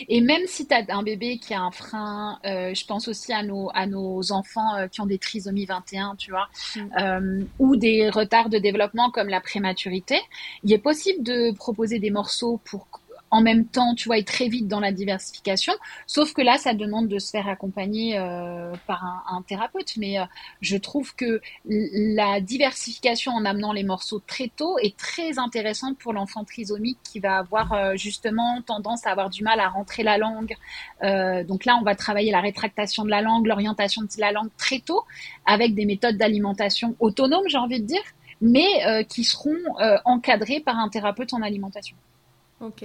Et 0.08 0.20
même 0.20 0.42
si 0.46 0.66
tu 0.66 0.74
as 0.74 0.84
un 0.88 1.02
bébé 1.02 1.38
qui 1.38 1.54
a 1.54 1.60
un 1.60 1.70
frein, 1.70 2.38
euh, 2.44 2.74
je 2.74 2.84
pense 2.84 3.08
aussi 3.08 3.32
à 3.32 3.42
nos, 3.42 3.70
à 3.74 3.86
nos 3.86 4.32
enfants 4.32 4.76
euh, 4.76 4.88
qui 4.88 5.00
ont 5.00 5.06
des 5.06 5.18
trisomies 5.18 5.66
21, 5.66 6.16
tu 6.16 6.30
vois, 6.30 6.48
mm. 6.76 6.80
euh, 6.98 7.44
ou 7.58 7.76
des 7.76 8.10
retards 8.10 8.48
de 8.48 8.58
développement 8.58 9.10
comme 9.10 9.28
la 9.28 9.40
prématurité, 9.40 10.20
il 10.64 10.72
est 10.72 10.78
possible 10.78 11.22
de 11.22 11.54
proposer 11.54 11.98
des 11.98 12.10
morceaux 12.10 12.60
pour 12.64 12.88
en 13.30 13.42
même 13.42 13.64
temps, 13.64 13.94
tu 13.94 14.08
vois, 14.08 14.18
et 14.18 14.24
très 14.24 14.48
vite 14.48 14.66
dans 14.66 14.80
la 14.80 14.92
diversification. 14.92 15.72
Sauf 16.06 16.32
que 16.32 16.42
là, 16.42 16.58
ça 16.58 16.74
demande 16.74 17.08
de 17.08 17.18
se 17.18 17.30
faire 17.30 17.48
accompagner 17.48 18.18
euh, 18.18 18.74
par 18.86 19.04
un, 19.04 19.42
thérapeute. 19.42 19.96
Mais 19.96 20.18
euh, 20.18 20.24
je 20.60 20.76
trouve 20.76 21.14
que 21.14 21.40
la 21.64 22.40
diversification 22.40 23.32
en 23.32 23.44
amenant 23.44 23.72
les 23.72 23.84
morceaux 23.84 24.20
très 24.26 24.48
tôt 24.48 24.78
est 24.78 24.96
très 24.96 25.38
intéressante 25.38 25.96
pour 25.98 26.12
l'enfant 26.12 26.44
trisomique 26.44 26.98
qui 27.04 27.20
va 27.20 27.38
avoir 27.38 27.72
euh, 27.72 27.96
justement 27.96 28.60
tendance 28.62 29.06
à 29.06 29.10
avoir 29.10 29.30
du 29.30 29.44
mal 29.44 29.60
à 29.60 29.68
rentrer 29.68 30.02
la 30.02 30.18
langue. 30.18 30.56
donc 31.46 31.64
là, 31.64 31.76
on 31.80 31.82
va 31.82 31.94
travailler 31.94 32.30
la 32.30 32.40
rétractation 32.40 33.04
de 33.04 33.10
la 33.10 33.22
langue, 33.22 33.46
l'orientation 33.46 34.02
de 34.02 34.08
la 34.18 34.32
langue 34.32 34.50
très 34.58 34.80
tôt, 34.80 35.04
avec 35.46 35.74
des 35.74 35.86
méthodes 35.86 36.16
d'alimentation 36.16 36.96
autonomes, 37.00 37.48
j'ai 37.48 37.58
envie 37.58 37.80
de 37.80 37.86
dire, 37.86 38.02
mais 38.40 39.04
qui 39.08 39.24
seront 39.24 39.56
encadrées 40.04 40.60
par 40.60 40.76
un 40.78 40.88
thérapeute 40.88 41.32
en 41.32 41.42
alimentation. 41.42 41.96
Ok. 42.60 42.84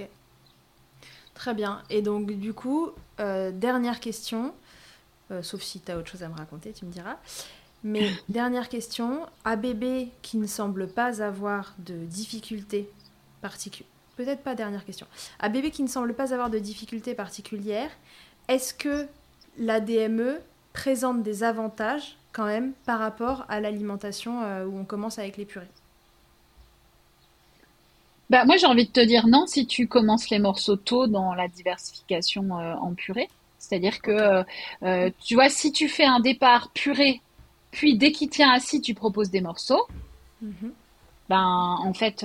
Très 1.36 1.54
bien. 1.54 1.82
Et 1.90 2.02
donc, 2.02 2.32
du 2.32 2.54
coup, 2.54 2.90
euh, 3.20 3.52
dernière 3.52 4.00
question, 4.00 4.54
euh, 5.30 5.42
sauf 5.42 5.62
si 5.62 5.80
tu 5.80 5.92
as 5.92 5.98
autre 5.98 6.10
chose 6.10 6.22
à 6.22 6.28
me 6.28 6.34
raconter, 6.34 6.72
tu 6.72 6.86
me 6.86 6.90
diras. 6.90 7.16
Mais 7.84 8.10
dernière 8.28 8.68
question, 8.68 9.26
à 9.44 9.54
bébé 9.56 10.08
qui 10.22 10.38
ne 10.38 10.46
semble 10.46 10.88
pas 10.88 11.22
avoir 11.22 11.74
de 11.78 11.94
difficultés 11.94 12.90
particulières, 13.42 13.92
peut-être 14.16 14.42
pas 14.42 14.54
dernière 14.54 14.84
question, 14.84 15.06
à 15.38 15.50
bébé 15.50 15.70
qui 15.70 15.82
ne 15.82 15.88
semble 15.88 16.14
pas 16.14 16.32
avoir 16.32 16.48
de 16.48 16.58
difficultés 16.58 17.14
particulières, 17.14 17.90
est-ce 18.48 18.72
que 18.72 19.06
la 19.58 19.80
DME 19.80 20.40
présente 20.72 21.22
des 21.22 21.44
avantages 21.44 22.16
quand 22.32 22.46
même 22.46 22.72
par 22.86 22.98
rapport 22.98 23.44
à 23.48 23.60
l'alimentation 23.60 24.42
euh, 24.42 24.64
où 24.64 24.78
on 24.78 24.84
commence 24.84 25.18
avec 25.18 25.36
les 25.36 25.44
purées? 25.44 25.68
Bah, 28.28 28.44
moi, 28.44 28.56
j'ai 28.56 28.66
envie 28.66 28.86
de 28.86 28.92
te 28.92 29.00
dire 29.00 29.26
non 29.28 29.46
si 29.46 29.66
tu 29.66 29.86
commences 29.86 30.30
les 30.30 30.38
morceaux 30.38 30.76
tôt 30.76 31.06
dans 31.06 31.34
la 31.34 31.48
diversification 31.48 32.58
euh, 32.58 32.74
en 32.74 32.94
purée. 32.94 33.28
C'est-à-dire 33.58 34.00
que, 34.00 34.10
euh, 34.10 34.42
euh, 34.82 35.10
tu 35.24 35.34
vois, 35.34 35.48
si 35.48 35.72
tu 35.72 35.88
fais 35.88 36.04
un 36.04 36.20
départ 36.20 36.70
purée, 36.72 37.20
puis 37.70 37.96
dès 37.96 38.12
qu'il 38.12 38.28
tient 38.28 38.52
assis, 38.52 38.80
tu 38.80 38.94
proposes 38.94 39.30
des 39.30 39.40
morceaux, 39.40 39.86
mhm. 40.42 40.72
ben, 41.28 41.76
en 41.80 41.92
fait, 41.94 42.22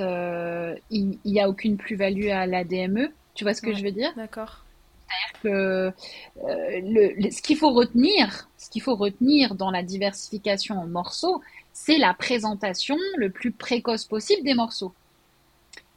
il 0.90 1.18
n'y 1.26 1.40
a 1.40 1.50
aucune 1.50 1.78
plus-value 1.78 2.30
à 2.30 2.46
la 2.46 2.64
DME. 2.64 3.12
Tu 3.34 3.44
vois 3.44 3.54
ce 3.54 3.62
que 3.62 3.74
je 3.74 3.84
veux 3.84 3.92
dire? 3.92 4.12
D'accord. 4.16 4.64
C'est-à-dire 5.08 5.42
que 5.44 5.94
le, 6.36 7.32
ce 7.32 7.42
qu'il 7.42 7.58
faut 7.58 7.72
retenir, 7.72 8.48
ce 8.58 8.70
qu'il 8.70 8.82
faut 8.82 8.96
retenir 8.96 9.56
dans 9.56 9.72
la 9.72 9.84
diversification 9.84 10.80
en 10.80 10.88
morceaux, 10.88 11.42
c'est 11.74 11.98
la 11.98 12.14
présentation 12.14 12.98
le 13.18 13.30
plus 13.30 13.52
précoce 13.52 14.06
possible 14.06 14.44
des 14.44 14.54
morceaux 14.54 14.94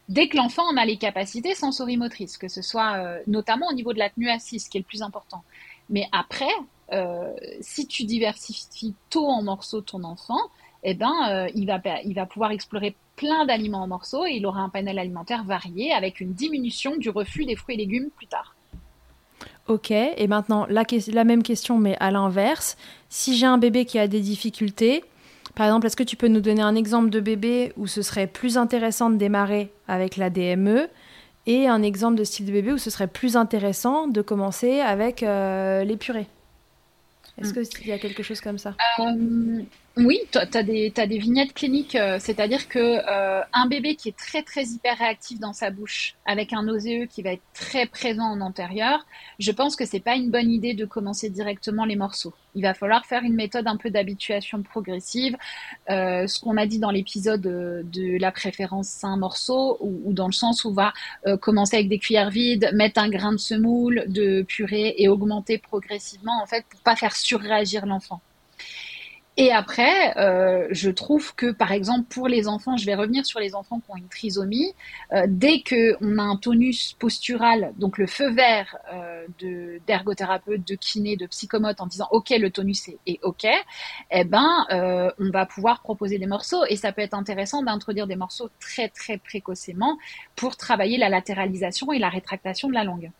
dès 0.09 0.27
que 0.27 0.37
l'enfant 0.37 0.63
en 0.63 0.77
a 0.77 0.85
les 0.85 0.97
capacités 0.97 1.55
sensorimotrices, 1.55 2.37
que 2.37 2.47
ce 2.47 2.61
soit 2.61 2.97
euh, 2.97 3.19
notamment 3.27 3.67
au 3.67 3.73
niveau 3.73 3.93
de 3.93 3.99
la 3.99 4.09
tenue 4.09 4.29
assise, 4.29 4.67
qui 4.67 4.77
est 4.77 4.81
le 4.81 4.85
plus 4.85 5.01
important. 5.01 5.43
Mais 5.89 6.07
après, 6.11 6.51
euh, 6.93 7.33
si 7.61 7.87
tu 7.87 8.03
diversifies 8.03 8.95
tôt 9.09 9.27
en 9.27 9.43
morceaux 9.43 9.81
ton 9.81 10.03
enfant, 10.03 10.39
eh 10.83 10.93
ben, 10.93 11.13
euh, 11.29 11.47
il, 11.55 11.65
va, 11.65 12.25
pouvoir 12.25 12.51
explorer 12.51 12.95
plein 13.15 13.45
d'aliments 13.45 13.81
en 13.81 13.87
morceaux 13.87 14.25
et 14.25 14.33
il 14.33 14.45
aura 14.45 14.61
un 14.61 14.69
panel 14.69 14.99
alimentaire 14.99 15.43
varié 15.43 15.91
avec 15.91 16.19
une 16.19 16.33
diminution 16.33 16.95
du 16.97 17.09
refus 17.09 17.45
des 17.45 17.55
fruits 17.55 17.75
et 17.75 17.79
légumes 17.79 18.09
plus 18.15 18.27
tard. 18.27 18.55
Ok, 19.67 19.89
et 19.89 20.27
maintenant 20.27 20.67
la 20.69 21.23
même 21.23 21.41
question 21.41 21.79
mais 21.79 21.97
à 21.99 22.11
l'inverse. 22.11 22.77
Si 23.09 23.35
j'ai 23.35 23.47
un 23.47 23.57
bébé 23.57 23.85
qui 23.85 23.97
a 23.97 24.07
des 24.07 24.21
difficultés, 24.21 25.03
par 25.55 25.67
exemple, 25.67 25.87
est-ce 25.87 25.95
que 25.95 26.03
tu 26.03 26.17
peux 26.17 26.27
nous 26.27 26.41
donner 26.41 26.61
un 26.61 26.75
exemple 26.75 27.09
de 27.09 27.19
bébé 27.19 27.71
où 27.77 27.87
ce 27.87 28.01
serait 28.01 28.27
plus 28.27 28.57
intéressant 28.57 29.09
de 29.09 29.15
démarrer 29.15 29.71
avec 29.87 30.17
la 30.17 30.29
DME 30.29 30.89
et 31.47 31.67
un 31.67 31.81
exemple 31.81 32.17
de 32.17 32.23
style 32.23 32.45
de 32.45 32.51
bébé 32.51 32.73
où 32.73 32.77
ce 32.77 32.89
serait 32.89 33.07
plus 33.07 33.37
intéressant 33.37 34.07
de 34.07 34.21
commencer 34.21 34.81
avec 34.81 35.23
euh, 35.23 35.83
les 35.83 35.95
purées? 35.95 36.27
Est-ce 37.41 37.57
hmm. 37.57 37.63
qu'il 37.65 37.87
y 37.87 37.91
a 37.91 37.99
quelque 37.99 38.23
chose 38.23 38.41
comme 38.41 38.57
ça? 38.57 38.75
Euh, 38.99 39.61
Oui, 39.97 40.19
tu 40.29 40.63
des, 40.65 41.17
vignettes 41.17 41.53
cliniques, 41.53 41.95
euh, 41.95 42.17
c'est-à-dire 42.19 42.67
que 42.67 42.79
euh, 42.79 43.41
un 43.53 43.65
bébé 43.67 43.95
qui 43.95 44.09
est 44.09 44.17
très 44.17 44.43
très 44.43 44.65
hyper 44.65 44.97
réactif 44.97 45.39
dans 45.39 45.53
sa 45.53 45.69
bouche, 45.71 46.15
avec 46.25 46.51
un 46.51 46.63
nauséeux 46.63 47.05
qui 47.05 47.21
va 47.21 47.31
être 47.31 47.43
très 47.53 47.85
présent 47.85 48.25
en 48.25 48.41
antérieur, 48.41 49.05
je 49.39 49.51
pense 49.53 49.77
que 49.77 49.85
c'est 49.85 50.01
pas 50.01 50.15
une 50.15 50.31
bonne 50.31 50.51
idée 50.51 50.73
de 50.73 50.83
commencer 50.83 51.29
directement 51.29 51.85
les 51.85 51.95
morceaux. 51.95 52.33
Il 52.55 52.63
va 52.63 52.73
falloir 52.73 53.05
faire 53.05 53.23
une 53.23 53.35
méthode 53.35 53.67
un 53.67 53.77
peu 53.77 53.89
d'habituation 53.89 54.63
progressive, 54.63 55.37
euh, 55.89 56.27
ce 56.27 56.41
qu'on 56.41 56.57
a 56.57 56.65
dit 56.65 56.79
dans 56.79 56.91
l'épisode 56.91 57.39
de, 57.39 58.17
la 58.19 58.33
préférence 58.33 58.89
sain 58.89 59.15
morceau, 59.15 59.77
ou, 59.79 60.11
dans 60.11 60.27
le 60.27 60.33
sens 60.33 60.65
où 60.65 60.71
on 60.71 60.73
va 60.73 60.91
commencer 61.37 61.77
avec 61.77 61.87
des 61.87 61.99
cuillères 61.99 62.31
vides, 62.31 62.69
mettre 62.73 62.99
un 62.99 63.07
grain 63.07 63.31
de 63.31 63.37
semoule, 63.37 64.03
de 64.07 64.41
purée 64.41 64.95
et 64.97 65.07
augmenter 65.07 65.57
progressivement 65.57 66.43
en 66.43 66.47
fait 66.47 66.65
pour 66.69 66.81
pas 66.81 66.97
faire 66.97 67.15
surréagir 67.15 67.85
l'enfant. 67.85 68.19
Et 69.37 69.51
après, 69.51 70.17
euh, 70.17 70.67
je 70.71 70.89
trouve 70.89 71.35
que, 71.35 71.51
par 71.51 71.73
exemple, 71.73 72.05
pour 72.09 72.29
les 72.29 72.47
enfants, 72.47 72.77
je 72.77 72.85
vais 72.85 72.95
revenir 72.95 73.25
sur 73.25 73.41
les 73.41 73.53
enfants 73.53 73.81
qui 73.81 73.91
ont 73.91 73.97
une 73.97 74.07
trisomie, 74.07 74.73
euh, 75.11 75.25
dès 75.27 75.61
qu'on 75.61 76.17
a 76.17 76.23
un 76.23 76.37
tonus 76.37 76.93
postural, 76.93 77.73
donc 77.77 77.97
le 77.97 78.07
feu 78.07 78.31
vert 78.31 78.77
euh, 78.93 79.25
d'ergothérapeute, 79.87 80.65
de, 80.65 80.75
kiné, 80.75 81.17
de 81.17 81.27
psychomote, 81.27 81.81
en 81.81 81.87
disant 81.87 82.07
OK, 82.11 82.29
le 82.29 82.49
tonus 82.49 82.87
est, 82.87 82.97
est 83.07 83.19
OK, 83.23 83.45
eh 84.11 84.23
ben, 84.23 84.65
euh, 84.71 85.11
on 85.19 85.29
va 85.31 85.45
pouvoir 85.45 85.81
proposer 85.81 86.17
des 86.17 86.27
morceaux. 86.27 86.63
Et 86.69 86.77
ça 86.77 86.93
peut 86.93 87.01
être 87.01 87.13
intéressant 87.13 87.61
d'introduire 87.61 88.07
des 88.07 88.15
morceaux 88.15 88.49
très 88.61 88.87
très 88.87 89.17
précocement 89.17 89.97
pour 90.37 90.55
travailler 90.55 90.97
la 90.97 91.09
latéralisation 91.09 91.91
et 91.91 91.99
la 91.99 92.09
rétractation 92.09 92.69
de 92.69 92.73
la 92.73 92.85
langue 92.85 93.11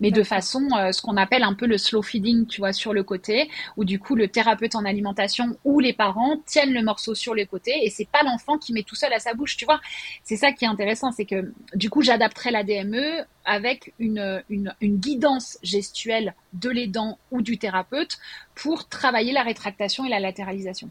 mais 0.00 0.10
de 0.10 0.22
façon, 0.22 0.68
euh, 0.76 0.92
ce 0.92 1.02
qu'on 1.02 1.16
appelle 1.16 1.42
un 1.42 1.54
peu 1.54 1.66
le 1.66 1.78
slow 1.78 2.02
feeding, 2.02 2.46
tu 2.46 2.60
vois, 2.60 2.72
sur 2.72 2.92
le 2.92 3.02
côté, 3.02 3.50
où 3.76 3.84
du 3.84 3.98
coup 3.98 4.14
le 4.14 4.28
thérapeute 4.28 4.74
en 4.74 4.84
alimentation 4.84 5.56
ou 5.64 5.80
les 5.80 5.92
parents 5.92 6.38
tiennent 6.46 6.72
le 6.72 6.82
morceau 6.82 7.14
sur 7.14 7.34
le 7.34 7.44
côté 7.46 7.72
et 7.82 7.90
c'est 7.90 8.08
pas 8.08 8.22
l'enfant 8.22 8.58
qui 8.58 8.72
met 8.72 8.82
tout 8.82 8.94
seul 8.94 9.12
à 9.12 9.18
sa 9.18 9.34
bouche, 9.34 9.56
tu 9.56 9.64
vois. 9.64 9.80
C'est 10.22 10.36
ça 10.36 10.52
qui 10.52 10.64
est 10.64 10.68
intéressant, 10.68 11.12
c'est 11.12 11.24
que 11.24 11.52
du 11.74 11.90
coup 11.90 12.02
j'adapterai 12.02 12.50
la 12.50 12.64
DME 12.64 13.24
avec 13.44 13.94
une, 13.98 14.42
une, 14.48 14.74
une 14.80 14.96
guidance 14.98 15.58
gestuelle 15.62 16.34
de 16.52 16.70
l'aidant 16.70 17.18
ou 17.30 17.42
du 17.42 17.58
thérapeute 17.58 18.18
pour 18.54 18.88
travailler 18.88 19.32
la 19.32 19.42
rétractation 19.42 20.04
et 20.04 20.08
la 20.08 20.20
latéralisation. 20.20 20.90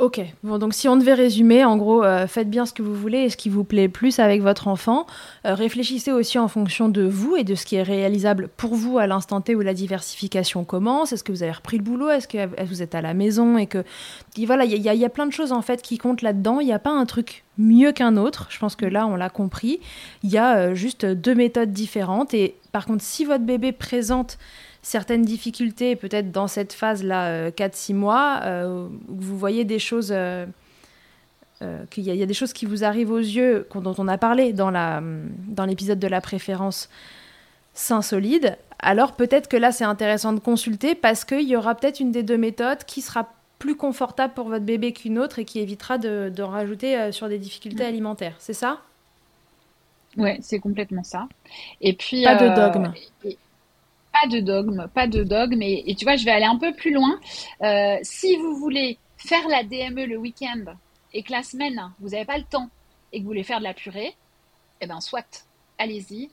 Ok, 0.00 0.18
bon, 0.42 0.56
donc 0.56 0.72
si 0.72 0.88
on 0.88 0.96
devait 0.96 1.12
résumer, 1.12 1.62
en 1.62 1.76
gros, 1.76 2.02
euh, 2.02 2.26
faites 2.26 2.48
bien 2.48 2.64
ce 2.64 2.72
que 2.72 2.80
vous 2.80 2.94
voulez 2.94 3.18
et 3.18 3.28
ce 3.28 3.36
qui 3.36 3.50
vous 3.50 3.64
plaît 3.64 3.90
plus 3.90 4.18
avec 4.18 4.40
votre 4.40 4.66
enfant. 4.66 5.04
Euh, 5.44 5.54
réfléchissez 5.54 6.10
aussi 6.10 6.38
en 6.38 6.48
fonction 6.48 6.88
de 6.88 7.02
vous 7.02 7.36
et 7.36 7.44
de 7.44 7.54
ce 7.54 7.66
qui 7.66 7.76
est 7.76 7.82
réalisable 7.82 8.48
pour 8.56 8.74
vous 8.74 8.96
à 8.96 9.06
l'instant 9.06 9.42
T 9.42 9.54
où 9.54 9.60
la 9.60 9.74
diversification 9.74 10.64
commence. 10.64 11.12
Est-ce 11.12 11.22
que 11.22 11.32
vous 11.32 11.42
avez 11.42 11.52
repris 11.52 11.76
le 11.76 11.82
boulot? 11.82 12.08
Est-ce 12.08 12.28
que 12.28 12.64
vous 12.64 12.80
êtes 12.80 12.94
à 12.94 13.02
la 13.02 13.12
maison? 13.12 13.58
Et 13.58 13.66
que. 13.66 13.84
voilà, 14.38 14.64
il 14.64 14.72
y, 14.72 14.80
y, 14.80 15.04
a 15.04 15.10
plein 15.10 15.26
de 15.26 15.32
choses 15.32 15.52
en 15.52 15.60
fait 15.60 15.82
qui 15.82 15.98
comptent 15.98 16.22
là-dedans. 16.22 16.60
Il 16.60 16.66
n'y 16.66 16.72
a 16.72 16.78
pas 16.78 16.92
un 16.92 17.04
truc 17.04 17.44
mieux 17.58 17.92
qu'un 17.92 18.16
autre. 18.16 18.46
Je 18.48 18.58
pense 18.58 18.76
que 18.76 18.86
là, 18.86 19.06
on 19.06 19.16
l'a 19.16 19.28
compris. 19.28 19.80
Il 20.22 20.30
y 20.30 20.38
a 20.38 20.56
euh, 20.56 20.74
juste 20.74 21.04
deux 21.04 21.34
méthodes 21.34 21.72
différentes. 21.72 22.32
Et 22.32 22.56
par 22.72 22.86
contre, 22.86 23.04
si 23.04 23.26
votre 23.26 23.44
bébé 23.44 23.72
présente 23.72 24.38
certaines 24.82 25.22
difficultés, 25.22 25.96
peut-être 25.96 26.32
dans 26.32 26.46
cette 26.46 26.72
phase-là, 26.72 27.50
4-6 27.50 27.92
euh, 27.92 27.94
mois, 27.94 28.40
euh, 28.44 28.88
vous 29.08 29.38
voyez 29.38 29.64
des 29.64 29.78
choses, 29.78 30.10
euh, 30.12 30.46
qu'il 31.90 32.04
y, 32.04 32.22
a 32.22 32.26
des 32.26 32.34
choses 32.34 32.52
qui 32.52 32.66
vous 32.66 32.84
arrivent 32.84 33.12
aux 33.12 33.18
yeux, 33.18 33.68
dont 33.74 33.94
on 33.98 34.08
a 34.08 34.18
parlé 34.18 34.52
dans, 34.52 34.70
la, 34.70 35.02
dans 35.48 35.66
l'épisode 35.66 35.98
de 35.98 36.08
la 36.08 36.20
préférence 36.20 36.88
sain 37.74 38.02
solide, 38.02 38.56
alors 38.78 39.12
peut-être 39.12 39.48
que 39.48 39.56
là 39.56 39.70
c'est 39.70 39.84
intéressant 39.84 40.32
de 40.32 40.40
consulter 40.40 40.94
parce 40.94 41.24
qu'il 41.24 41.46
y 41.46 41.54
aura 41.54 41.74
peut-être 41.74 42.00
une 42.00 42.10
des 42.10 42.22
deux 42.22 42.38
méthodes 42.38 42.84
qui 42.84 43.02
sera 43.02 43.28
plus 43.58 43.76
confortable 43.76 44.32
pour 44.32 44.48
votre 44.48 44.64
bébé 44.64 44.92
qu'une 44.92 45.18
autre 45.18 45.38
et 45.38 45.44
qui 45.44 45.60
évitera 45.60 45.98
de, 45.98 46.42
rajouter 46.42 47.12
sur 47.12 47.28
des 47.28 47.38
difficultés 47.38 47.84
alimentaires. 47.84 48.34
C'est 48.38 48.54
ça? 48.54 48.80
Ouais, 50.16 50.38
c'est 50.40 50.58
complètement 50.58 51.04
ça. 51.04 51.28
Et 51.82 51.92
puis 51.92 52.24
pas 52.24 52.36
de 52.36 52.48
dogme 52.48 52.92
pas 54.12 54.28
de 54.28 54.40
dogme, 54.40 54.88
pas 54.94 55.06
de 55.06 55.22
dogme. 55.22 55.62
Et, 55.62 55.94
tu 55.96 56.04
vois, 56.04 56.16
je 56.16 56.24
vais 56.24 56.30
aller 56.30 56.44
un 56.44 56.58
peu 56.58 56.72
plus 56.72 56.92
loin. 56.92 57.18
Euh, 57.62 57.96
si 58.02 58.36
vous 58.36 58.56
voulez 58.56 58.98
faire 59.16 59.46
la 59.48 59.62
DME 59.62 60.06
le 60.06 60.16
week-end 60.16 60.64
et 61.12 61.22
que 61.22 61.32
la 61.32 61.42
semaine, 61.42 61.80
vous 62.00 62.10
n'avez 62.10 62.24
pas 62.24 62.38
le 62.38 62.44
temps 62.44 62.70
et 63.12 63.18
que 63.18 63.22
vous 63.22 63.28
voulez 63.28 63.42
faire 63.42 63.58
de 63.58 63.64
la 63.64 63.74
purée, 63.74 64.14
eh 64.80 64.86
ben 64.86 65.00
soit, 65.00 65.46
allez-y. 65.78 66.30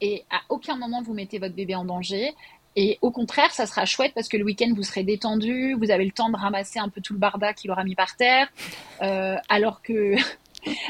Et 0.00 0.24
à 0.30 0.40
aucun 0.50 0.76
moment 0.76 1.02
vous 1.02 1.14
mettez 1.14 1.38
votre 1.38 1.54
bébé 1.54 1.74
en 1.74 1.84
danger. 1.84 2.34
Et 2.78 2.98
au 3.00 3.10
contraire, 3.10 3.50
ça 3.52 3.64
sera 3.64 3.86
chouette 3.86 4.12
parce 4.14 4.28
que 4.28 4.36
le 4.36 4.44
week-end, 4.44 4.70
vous 4.74 4.82
serez 4.82 5.02
détendu, 5.02 5.74
vous 5.74 5.90
avez 5.90 6.04
le 6.04 6.10
temps 6.10 6.28
de 6.28 6.36
ramasser 6.36 6.78
un 6.78 6.90
peu 6.90 7.00
tout 7.00 7.14
le 7.14 7.18
barda 7.18 7.54
qu'il 7.54 7.70
aura 7.70 7.84
mis 7.84 7.94
par 7.94 8.16
terre. 8.16 8.48
Euh, 9.00 9.36
alors 9.48 9.80
que 9.80 10.14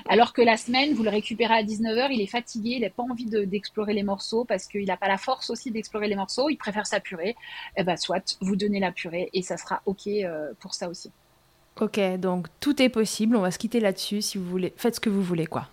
alors 0.09 0.33
que 0.33 0.43
la 0.43 0.57
semaine, 0.57 0.95
vous 0.95 1.03
le 1.03 1.11
récupérez 1.11 1.55
à 1.55 1.63
19h, 1.63 2.09
il 2.11 2.21
est 2.21 2.27
fatigué, 2.27 2.71
il 2.77 2.81
n'a 2.81 2.91
pas 2.91 3.03
envie 3.03 3.27
d'explorer 3.27 3.95
les 3.95 4.03
morceaux 4.03 4.45
parce 4.45 4.67
qu'il 4.67 4.87
n'a 4.87 4.97
pas 4.97 5.09
la 5.09 5.19
force 5.19 5.51
aussi 5.51 5.71
d'explorer 5.71 6.09
les 6.09 6.17
morceaux, 6.17 6.49
il 6.49 6.57
préfère 6.57 6.87
sa 6.87 7.01
purée. 7.01 7.37
Eh 7.77 7.85
ben, 7.85 7.97
soit 7.97 8.37
vous 8.41 8.57
donnez 8.57 8.81
la 8.81 8.93
purée 8.93 9.31
et 9.33 9.43
ça 9.43 9.57
sera 9.57 9.83
OK 9.87 10.07
euh, 10.07 10.53
pour 10.61 10.75
ça 10.75 10.89
aussi. 10.89 11.11
Ok, 11.81 12.01
donc 12.19 12.47
tout 12.61 12.81
est 12.81 12.89
possible, 12.89 13.37
on 13.37 13.41
va 13.41 13.51
se 13.51 13.59
quitter 13.59 13.81
là-dessus 13.81 14.23
si 14.23 14.39
vous 14.39 14.47
voulez. 14.47 14.73
Faites 14.77 14.97
ce 14.97 15.01
que 15.01 15.11
vous 15.11 15.23
voulez, 15.23 15.47
quoi. 15.47 15.69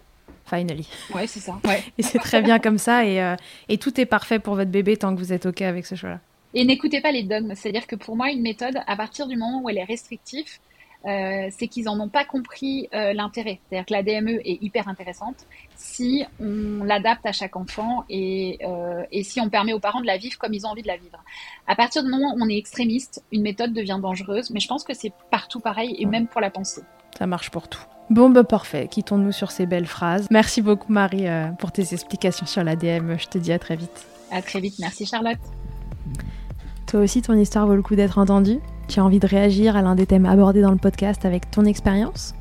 Finally. 0.45 0.87
Ouais, 1.15 1.27
c'est 1.27 1.39
ça. 1.39 1.57
et 1.97 2.03
c'est 2.03 2.19
très 2.19 2.41
bien 2.41 2.59
comme 2.59 2.77
ça 2.77 3.05
et, 3.05 3.21
euh, 3.21 3.35
et 3.69 3.77
tout 3.77 3.99
est 3.99 4.05
parfait 4.05 4.39
pour 4.39 4.55
votre 4.55 4.69
bébé 4.69 4.97
tant 4.97 5.15
que 5.15 5.19
vous 5.19 5.31
êtes 5.31 5.45
OK 5.45 5.61
avec 5.61 5.85
ce 5.85 5.95
choix-là. 5.95 6.19
Et 6.53 6.65
n'écoutez 6.65 7.01
pas 7.01 7.11
les 7.11 7.23
dogmes. 7.23 7.53
C'est-à-dire 7.55 7.87
que 7.87 7.95
pour 7.95 8.15
moi, 8.15 8.29
une 8.29 8.41
méthode, 8.41 8.77
à 8.85 8.95
partir 8.95 9.27
du 9.27 9.35
moment 9.35 9.61
où 9.63 9.69
elle 9.69 9.77
est 9.77 9.83
restrictive, 9.83 10.59
euh, 11.05 11.47
c'est 11.51 11.67
qu'ils 11.67 11.85
n'en 11.85 11.99
ont 11.99 12.07
pas 12.07 12.23
compris 12.23 12.87
euh, 12.93 13.13
l'intérêt. 13.13 13.59
C'est-à-dire 13.67 13.85
que 13.85 13.93
la 13.93 14.03
DME 14.03 14.39
est 14.45 14.61
hyper 14.61 14.87
intéressante 14.87 15.45
si 15.75 16.23
on 16.39 16.83
l'adapte 16.85 17.25
à 17.25 17.33
chaque 17.33 17.57
enfant 17.57 18.05
et, 18.09 18.59
euh, 18.63 19.03
et, 19.11 19.23
si 19.23 19.41
on 19.41 19.49
permet 19.49 19.73
aux 19.73 19.79
parents 19.79 19.99
de 19.99 20.05
la 20.05 20.17
vivre 20.17 20.37
comme 20.37 20.53
ils 20.53 20.65
ont 20.65 20.69
envie 20.69 20.81
de 20.81 20.87
la 20.87 20.95
vivre. 20.95 21.21
À 21.67 21.75
partir 21.75 22.03
du 22.03 22.09
moment 22.09 22.33
où 22.33 22.37
on 22.41 22.47
est 22.47 22.57
extrémiste, 22.57 23.23
une 23.33 23.41
méthode 23.41 23.73
devient 23.73 23.99
dangereuse, 24.01 24.49
mais 24.51 24.61
je 24.61 24.67
pense 24.67 24.85
que 24.85 24.93
c'est 24.93 25.11
partout 25.29 25.59
pareil 25.59 25.95
et 25.99 26.05
même 26.05 26.27
pour 26.27 26.39
la 26.39 26.49
pensée. 26.49 26.83
Ça 27.17 27.27
marche 27.27 27.51
pour 27.51 27.67
tout. 27.67 27.83
Bon, 28.09 28.29
bah 28.29 28.43
parfait. 28.43 28.87
Quittons-nous 28.89 29.31
sur 29.31 29.51
ces 29.51 29.65
belles 29.65 29.85
phrases. 29.85 30.27
Merci 30.29 30.61
beaucoup, 30.61 30.91
Marie, 30.91 31.25
pour 31.59 31.71
tes 31.71 31.93
explications 31.93 32.45
sur 32.45 32.63
la 32.63 32.75
DME. 32.75 33.17
Je 33.17 33.27
te 33.27 33.37
dis 33.37 33.51
à 33.51 33.59
très 33.59 33.75
vite. 33.75 34.07
À 34.31 34.41
très 34.41 34.59
vite. 34.59 34.75
Merci, 34.79 35.05
Charlotte. 35.05 35.39
Toi 36.87 37.01
aussi, 37.01 37.21
ton 37.21 37.33
histoire 37.33 37.65
vaut 37.67 37.75
le 37.75 37.81
coup 37.81 37.95
d'être 37.95 38.17
entendue 38.17 38.59
tu 38.87 38.99
as 38.99 39.05
envie 39.05 39.19
de 39.19 39.27
réagir 39.27 39.75
à 39.75 39.81
l'un 39.81 39.95
des 39.95 40.05
thèmes 40.05 40.25
abordés 40.25 40.61
dans 40.61 40.71
le 40.71 40.77
podcast 40.77 41.25
avec 41.25 41.49
ton 41.51 41.65
expérience? 41.65 42.35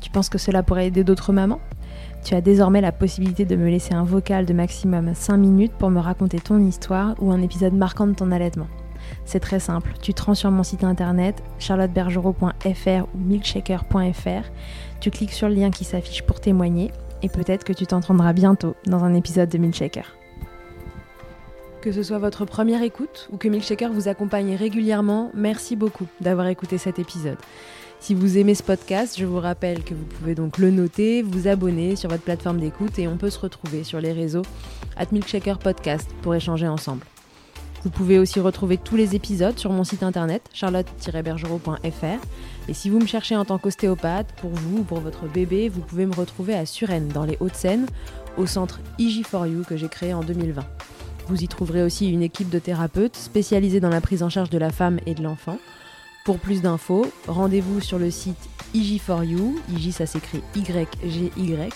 Tu 0.00 0.10
penses 0.10 0.28
que 0.28 0.38
cela 0.38 0.62
pourrait 0.62 0.86
aider 0.86 1.04
d'autres 1.04 1.32
mamans? 1.32 1.60
Tu 2.24 2.34
as 2.34 2.40
désormais 2.40 2.80
la 2.80 2.92
possibilité 2.92 3.44
de 3.44 3.56
me 3.56 3.68
laisser 3.68 3.94
un 3.94 4.04
vocal 4.04 4.46
de 4.46 4.52
maximum 4.52 5.14
5 5.14 5.36
minutes 5.36 5.72
pour 5.72 5.90
me 5.90 6.00
raconter 6.00 6.40
ton 6.40 6.58
histoire 6.58 7.14
ou 7.20 7.30
un 7.30 7.40
épisode 7.40 7.74
marquant 7.74 8.06
de 8.06 8.14
ton 8.14 8.32
allaitement. 8.32 8.66
C'est 9.24 9.40
très 9.40 9.60
simple, 9.60 9.92
tu 10.02 10.12
te 10.12 10.22
rends 10.22 10.34
sur 10.34 10.50
mon 10.50 10.62
site 10.62 10.84
internet 10.84 11.42
charlottebergerot.fr 11.58 13.04
ou 13.14 13.18
milkshaker.fr, 13.18 14.50
tu 15.00 15.10
cliques 15.10 15.32
sur 15.32 15.48
le 15.48 15.54
lien 15.54 15.70
qui 15.70 15.84
s'affiche 15.84 16.22
pour 16.22 16.40
témoigner 16.40 16.90
et 17.22 17.28
peut-être 17.28 17.64
que 17.64 17.72
tu 17.72 17.86
t'entendras 17.86 18.32
bientôt 18.32 18.74
dans 18.86 19.04
un 19.04 19.14
épisode 19.14 19.48
de 19.48 19.58
Milkshaker. 19.58 20.16
Que 21.86 21.92
ce 21.92 22.02
soit 22.02 22.18
votre 22.18 22.44
première 22.44 22.82
écoute 22.82 23.28
ou 23.30 23.36
que 23.36 23.46
Milkshaker 23.46 23.92
vous 23.92 24.08
accompagne 24.08 24.56
régulièrement, 24.56 25.30
merci 25.34 25.76
beaucoup 25.76 26.08
d'avoir 26.20 26.48
écouté 26.48 26.78
cet 26.78 26.98
épisode. 26.98 27.38
Si 28.00 28.12
vous 28.12 28.38
aimez 28.38 28.56
ce 28.56 28.64
podcast, 28.64 29.14
je 29.16 29.24
vous 29.24 29.38
rappelle 29.38 29.84
que 29.84 29.94
vous 29.94 30.04
pouvez 30.04 30.34
donc 30.34 30.58
le 30.58 30.72
noter, 30.72 31.22
vous 31.22 31.46
abonner 31.46 31.94
sur 31.94 32.10
votre 32.10 32.24
plateforme 32.24 32.58
d'écoute 32.58 32.98
et 32.98 33.06
on 33.06 33.16
peut 33.16 33.30
se 33.30 33.38
retrouver 33.38 33.84
sur 33.84 34.00
les 34.00 34.12
réseaux 34.12 34.42
at 34.96 35.06
Milkshaker 35.12 35.60
Podcast 35.60 36.10
pour 36.22 36.34
échanger 36.34 36.66
ensemble. 36.66 37.04
Vous 37.84 37.90
pouvez 37.90 38.18
aussi 38.18 38.40
retrouver 38.40 38.78
tous 38.78 38.96
les 38.96 39.14
épisodes 39.14 39.56
sur 39.56 39.70
mon 39.70 39.84
site 39.84 40.02
internet 40.02 40.42
charlotte-bergerot.fr 40.52 42.68
et 42.68 42.74
si 42.74 42.90
vous 42.90 42.98
me 42.98 43.06
cherchez 43.06 43.36
en 43.36 43.44
tant 43.44 43.58
qu'ostéopathe, 43.58 44.32
pour 44.40 44.50
vous 44.50 44.78
ou 44.78 44.82
pour 44.82 44.98
votre 44.98 45.28
bébé, 45.28 45.68
vous 45.68 45.82
pouvez 45.82 46.06
me 46.06 46.16
retrouver 46.16 46.56
à 46.56 46.66
Suresnes 46.66 47.10
dans 47.14 47.24
les 47.24 47.36
Hauts-de-Seine 47.38 47.86
au 48.36 48.46
centre 48.46 48.80
IG4U 48.98 49.64
que 49.64 49.76
j'ai 49.76 49.88
créé 49.88 50.12
en 50.12 50.24
2020. 50.24 50.64
Vous 51.28 51.42
y 51.42 51.48
trouverez 51.48 51.82
aussi 51.82 52.08
une 52.08 52.22
équipe 52.22 52.50
de 52.50 52.60
thérapeutes 52.60 53.16
spécialisés 53.16 53.80
dans 53.80 53.88
la 53.88 54.00
prise 54.00 54.22
en 54.22 54.28
charge 54.28 54.50
de 54.50 54.58
la 54.58 54.70
femme 54.70 55.00
et 55.06 55.14
de 55.14 55.24
l'enfant. 55.24 55.58
Pour 56.24 56.38
plus 56.38 56.62
d'infos, 56.62 57.06
rendez-vous 57.26 57.80
sur 57.80 57.98
le 57.98 58.12
site 58.12 58.48
IG4U, 58.74 59.56
IG 59.68 59.90
ça 59.90 60.06
s'écrit 60.06 60.42
Y-G-Y, 60.54 61.72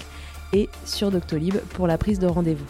et 0.52 0.68
sur 0.84 1.10
Doctolib 1.10 1.56
pour 1.74 1.88
la 1.88 1.98
prise 1.98 2.20
de 2.20 2.28
rendez-vous. 2.28 2.66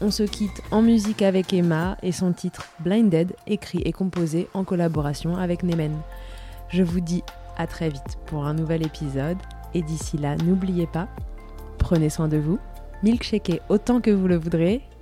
On 0.00 0.10
se 0.10 0.22
quitte 0.22 0.62
en 0.70 0.80
musique 0.80 1.20
avec 1.20 1.52
Emma 1.52 1.98
et 2.02 2.12
son 2.12 2.32
titre 2.32 2.68
Blinded, 2.80 3.34
écrit 3.46 3.82
et 3.84 3.92
composé 3.92 4.48
en 4.54 4.64
collaboration 4.64 5.36
avec 5.36 5.62
Nemen. 5.62 5.96
Je 6.70 6.82
vous 6.82 7.00
dis 7.00 7.22
à 7.58 7.66
très 7.66 7.90
vite 7.90 8.18
pour 8.26 8.46
un 8.46 8.54
nouvel 8.54 8.82
épisode, 8.84 9.38
et 9.74 9.82
d'ici 9.82 10.16
là, 10.16 10.36
n'oubliez 10.36 10.86
pas, 10.86 11.08
prenez 11.78 12.08
soin 12.08 12.28
de 12.28 12.38
vous, 12.38 12.58
milkshakez 13.02 13.60
autant 13.68 14.00
que 14.00 14.10
vous 14.10 14.26
le 14.26 14.36
voudrez 14.36 14.82